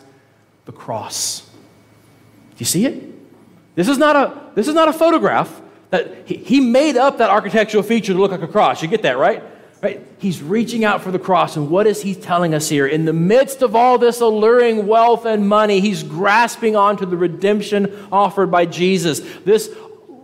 the 0.65 0.71
cross. 0.71 1.41
Do 1.41 2.55
you 2.57 2.65
see 2.65 2.87
it? 2.87 3.75
This 3.75 3.87
is 3.87 3.99
not 3.99 4.15
a, 4.15 4.51
this 4.55 4.67
is 4.67 4.73
not 4.73 4.87
a 4.87 4.93
photograph. 4.93 5.61
That 5.91 6.27
he, 6.27 6.37
he 6.37 6.59
made 6.59 6.97
up 6.97 7.19
that 7.19 7.29
architectural 7.29 7.83
feature 7.83 8.13
to 8.13 8.19
look 8.19 8.31
like 8.31 8.41
a 8.41 8.47
cross. 8.47 8.81
You 8.81 8.87
get 8.87 9.03
that, 9.03 9.19
right? 9.19 9.43
Right? 9.81 10.01
He's 10.19 10.41
reaching 10.41 10.83
out 10.83 11.01
for 11.01 11.11
the 11.11 11.19
cross. 11.19 11.57
And 11.57 11.69
what 11.69 11.85
is 11.85 12.01
he 12.01 12.15
telling 12.15 12.53
us 12.53 12.69
here? 12.69 12.87
In 12.87 13.05
the 13.05 13.13
midst 13.13 13.61
of 13.61 13.75
all 13.75 13.97
this 13.97 14.21
alluring 14.21 14.87
wealth 14.87 15.25
and 15.25 15.47
money, 15.47 15.79
he's 15.79 16.01
grasping 16.01 16.75
onto 16.75 17.05
the 17.05 17.17
redemption 17.17 18.07
offered 18.11 18.49
by 18.49 18.65
Jesus. 18.65 19.19
This, 19.43 19.69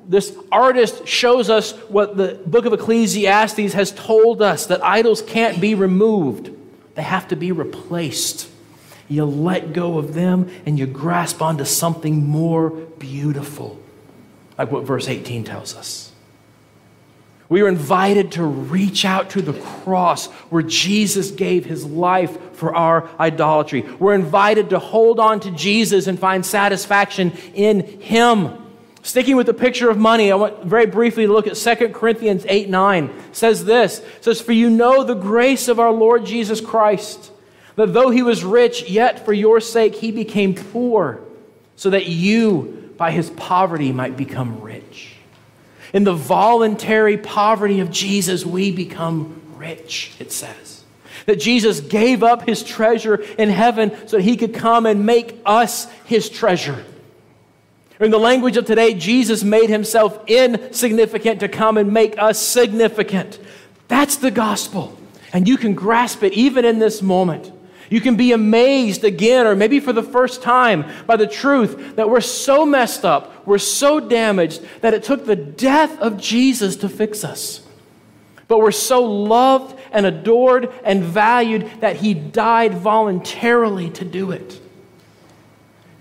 this 0.07 0.35
artist 0.51 1.07
shows 1.07 1.49
us 1.49 1.73
what 1.89 2.17
the 2.17 2.39
book 2.45 2.65
of 2.65 2.73
Ecclesiastes 2.73 3.73
has 3.73 3.91
told 3.91 4.41
us 4.41 4.65
that 4.67 4.83
idols 4.83 5.21
can't 5.21 5.61
be 5.61 5.75
removed, 5.75 6.49
they 6.95 7.03
have 7.03 7.27
to 7.27 7.35
be 7.35 7.51
replaced. 7.51 8.49
You 9.07 9.25
let 9.25 9.73
go 9.73 9.97
of 9.97 10.13
them 10.13 10.49
and 10.65 10.79
you 10.79 10.85
grasp 10.85 11.41
onto 11.41 11.65
something 11.65 12.25
more 12.25 12.69
beautiful, 12.69 13.77
like 14.57 14.71
what 14.71 14.85
verse 14.85 15.09
18 15.09 15.43
tells 15.43 15.75
us. 15.75 16.11
We 17.51 17.63
are 17.63 17.67
invited 17.67 18.31
to 18.33 18.45
reach 18.45 19.03
out 19.03 19.31
to 19.31 19.41
the 19.41 19.51
cross 19.51 20.27
where 20.49 20.63
Jesus 20.63 21.31
gave 21.31 21.65
his 21.65 21.85
life 21.85 22.55
for 22.55 22.73
our 22.73 23.09
idolatry. 23.19 23.81
We're 23.81 24.13
invited 24.13 24.69
to 24.69 24.79
hold 24.79 25.19
on 25.19 25.41
to 25.41 25.51
Jesus 25.51 26.07
and 26.07 26.17
find 26.17 26.45
satisfaction 26.45 27.33
in 27.53 27.99
him. 27.99 28.53
Sticking 29.03 29.35
with 29.35 29.47
the 29.47 29.53
picture 29.53 29.89
of 29.89 29.97
money, 29.97 30.31
I 30.31 30.35
want 30.35 30.63
very 30.63 30.85
briefly 30.85 31.25
to 31.25 31.33
look 31.33 31.45
at 31.45 31.55
2 31.55 31.89
Corinthians 31.89 32.45
8 32.47 32.69
9. 32.69 33.03
It 33.03 33.35
says 33.35 33.65
this 33.65 33.99
it 33.99 34.23
says, 34.23 34.39
For 34.39 34.53
you 34.53 34.69
know 34.69 35.03
the 35.03 35.13
grace 35.13 35.67
of 35.67 35.77
our 35.77 35.91
Lord 35.91 36.25
Jesus 36.25 36.61
Christ, 36.61 37.33
that 37.75 37.91
though 37.91 38.11
he 38.11 38.21
was 38.21 38.45
rich, 38.45 38.89
yet 38.89 39.25
for 39.25 39.33
your 39.33 39.59
sake 39.59 39.95
he 39.95 40.13
became 40.13 40.55
poor, 40.55 41.19
so 41.75 41.89
that 41.89 42.05
you 42.05 42.93
by 42.95 43.11
his 43.11 43.29
poverty 43.31 43.91
might 43.91 44.15
become 44.15 44.61
rich. 44.61 45.11
In 45.93 46.04
the 46.04 46.13
voluntary 46.13 47.17
poverty 47.17 47.80
of 47.80 47.91
Jesus, 47.91 48.45
we 48.45 48.71
become 48.71 49.41
rich, 49.56 50.13
it 50.19 50.32
says. 50.32 50.84
That 51.25 51.39
Jesus 51.39 51.82
gave 51.82 52.23
up 52.23 52.47
his 52.47 52.63
treasure 52.63 53.15
in 53.15 53.49
heaven 53.49 53.91
so 54.08 54.17
that 54.17 54.23
he 54.23 54.38
could 54.38 54.54
come 54.54 54.86
and 54.86 55.06
make 55.06 55.38
us 55.45 55.89
his 56.06 56.30
treasure. 56.30 56.84
In 57.99 58.10
the 58.10 58.17
language 58.17 58.58
of 58.58 58.65
today, 58.65 58.95
Jesus 58.95 59.43
made 59.43 59.69
himself 59.69 60.19
insignificant 60.25 61.41
to 61.41 61.47
come 61.47 61.77
and 61.77 61.93
make 61.93 62.17
us 62.17 62.39
significant. 62.39 63.38
That's 63.88 64.15
the 64.15 64.32
gospel. 64.32 64.97
And 65.34 65.47
you 65.47 65.58
can 65.58 65.75
grasp 65.75 66.23
it 66.23 66.34
even 66.34 66.65
in 66.65 66.80
this 66.80 67.01
moment. 67.01 67.51
You 67.91 68.01
can 68.01 68.15
be 68.15 68.32
amazed 68.32 69.04
again, 69.04 69.45
or 69.45 69.56
maybe 69.56 69.82
for 69.82 69.93
the 69.93 70.01
first 70.01 70.41
time, 70.41 70.86
by 71.06 71.17
the 71.17 71.27
truth 71.27 71.97
that 71.97 72.10
we're 72.10 72.21
so 72.21 72.65
messed 72.65 73.04
up, 73.04 73.40
we're 73.45 73.58
so 73.58 73.99
damaged, 73.99 74.62
that 74.82 74.93
it 74.93 75.04
took 75.04 75.25
the 75.25 75.36
death 75.36 75.97
of 75.99 76.17
Jesus 76.17 76.75
to 76.77 76.89
fix 76.89 77.23
us. 77.23 77.62
But 78.47 78.60
we're 78.60 78.71
so 78.71 79.04
loved 79.04 79.80
and 79.91 80.06
adored 80.06 80.73
and 80.84 81.04
valued 81.04 81.69
that 81.80 81.97
he 81.97 82.13
died 82.13 82.73
voluntarily 82.73 83.89
to 83.91 84.06
do 84.06 84.32
it. 84.32 84.60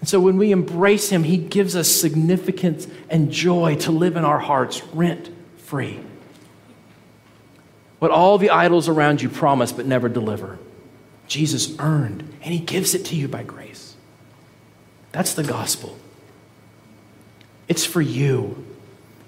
And 0.01 0.09
so 0.09 0.19
when 0.19 0.37
we 0.37 0.51
embrace 0.51 1.11
him, 1.11 1.25
he 1.25 1.37
gives 1.37 1.77
us 1.77 1.89
significance 1.89 2.87
and 3.09 3.31
joy 3.31 3.77
to 3.77 3.93
live 3.93 4.17
in 4.17 4.25
our 4.25 4.39
hearts 4.39 4.83
rent 4.93 5.31
free. 5.59 6.01
What 8.01 8.11
all 8.11 8.39
the 8.39 8.51
idols 8.51 8.89
around 8.89 9.23
you 9.23 9.29
promise 9.29 9.73
but 9.73 9.87
never 9.87 10.09
deliver. 10.09 10.59
Jesus 11.31 11.79
earned, 11.79 12.23
and 12.43 12.53
He 12.53 12.59
gives 12.59 12.95
it 12.95 13.05
to 13.07 13.17
you 13.17 13.29
by 13.29 13.45
grace. 13.45 13.95
That's 15.13 15.35
the 15.35 15.45
gospel. 15.45 15.97
It's 17.71 17.87
for 17.87 18.01
you. 18.01 18.67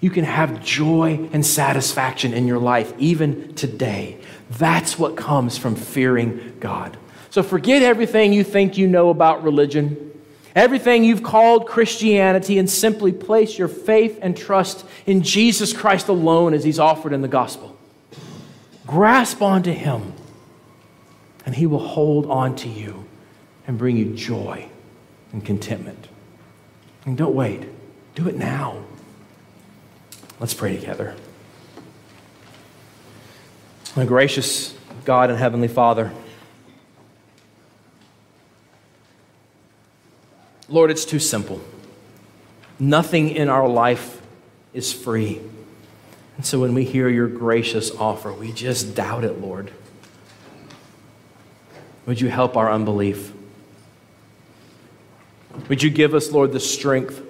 You 0.01 0.11
can 0.11 0.25
have 0.25 0.65
joy 0.65 1.29
and 1.33 1.47
satisfaction 1.47 2.35
in 2.35 2.49
your 2.49 2.59
life 2.59 2.93
even 2.99 3.55
today. 3.55 4.19
That's 4.51 4.99
what 4.99 5.17
comes 5.17 5.57
from 5.57 5.77
fearing 5.77 6.57
God. 6.59 6.99
So 7.31 7.45
forget 7.45 7.85
everything 7.85 8.33
you 8.33 8.43
think 8.43 8.77
you 8.77 8.89
know 8.89 9.11
about 9.11 9.45
religion, 9.45 10.11
everything 10.57 11.05
you've 11.05 11.23
called 11.23 11.69
Christianity, 11.69 12.59
and 12.59 12.69
simply 12.69 13.13
place 13.13 13.57
your 13.57 13.69
faith 13.69 14.19
and 14.21 14.37
trust 14.37 14.85
in 15.07 15.23
Jesus 15.23 15.73
Christ 15.73 16.09
alone 16.09 16.53
as 16.53 16.65
He's 16.65 16.81
offered 16.81 17.13
in 17.13 17.23
the 17.23 17.29
gospel. 17.29 17.79
Grasp 18.89 19.41
onto 19.41 19.71
Him 19.71 20.15
and 21.47 21.55
He 21.55 21.67
will 21.67 21.87
hold 21.87 22.27
on 22.27 22.57
to 22.57 22.69
you 22.69 23.07
and 23.69 23.79
bring 23.79 23.97
you 23.97 24.13
joy 24.15 24.69
and 25.33 25.45
contentment. 25.47 26.09
And 27.05 27.17
don't 27.17 27.37
wait, 27.37 27.69
do 28.15 28.29
it 28.29 28.37
now. 28.37 28.83
Let's 30.41 30.55
pray 30.55 30.77
together. 30.77 31.15
My 33.95 34.05
gracious 34.05 34.75
God 35.05 35.31
and 35.31 35.39
Heavenly 35.39 35.69
Father, 35.69 36.13
Lord, 40.69 40.91
it's 40.91 41.05
too 41.05 41.19
simple. 41.19 41.61
Nothing 42.79 43.31
in 43.31 43.49
our 43.49 43.69
life 43.69 44.23
is 44.73 44.93
free. 44.93 45.41
And 46.37 46.47
so 46.47 46.59
when 46.59 46.75
we 46.75 46.85
hear 46.85 47.09
your 47.09 47.29
gracious 47.29 47.91
offer, 47.91 48.33
we 48.33 48.53
just 48.53 48.95
doubt 48.95 49.25
it, 49.25 49.41
Lord. 49.41 49.71
Would 52.07 52.21
you 52.21 52.29
help 52.29 52.57
our 52.57 52.73
unbelief? 52.73 53.33
Would 55.69 55.83
you 55.83 55.91
give 55.91 56.15
us, 56.15 56.33
Lord, 56.33 56.53
the 56.53 56.61
strength 56.61 57.23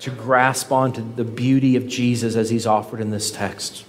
to 0.00 0.10
grasp 0.10 0.72
onto 0.72 1.14
the 1.14 1.24
beauty 1.24 1.76
of 1.76 1.86
Jesus 1.86 2.34
as 2.34 2.50
he's 2.50 2.66
offered 2.66 3.00
in 3.00 3.10
this 3.10 3.30
text? 3.30 3.84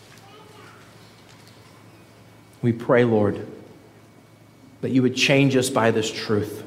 We 2.61 2.73
pray, 2.73 3.03
Lord, 3.03 3.47
that 4.81 4.91
you 4.91 5.01
would 5.01 5.15
change 5.15 5.55
us 5.55 5.69
by 5.69 5.91
this 5.91 6.11
truth, 6.11 6.63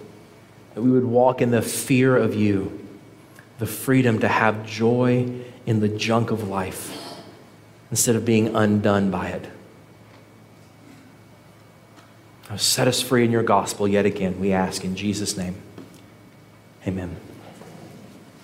that 0.74 0.82
we 0.82 0.90
would 0.90 1.04
walk 1.04 1.40
in 1.40 1.50
the 1.50 1.62
fear 1.62 2.16
of 2.16 2.34
you, 2.34 2.86
the 3.58 3.66
freedom 3.66 4.18
to 4.20 4.28
have 4.28 4.66
joy 4.66 5.28
in 5.66 5.80
the 5.80 5.88
junk 5.88 6.30
of 6.30 6.48
life 6.48 7.00
instead 7.90 8.16
of 8.16 8.24
being 8.24 8.54
undone 8.56 9.10
by 9.10 9.28
it. 9.28 9.48
Set 12.56 12.86
us 12.86 13.00
free 13.00 13.24
in 13.24 13.32
your 13.32 13.42
gospel 13.42 13.88
yet 13.88 14.06
again, 14.06 14.38
we 14.38 14.52
ask 14.52 14.84
in 14.84 14.94
Jesus' 14.94 15.36
name. 15.36 15.56
Amen. 16.86 17.16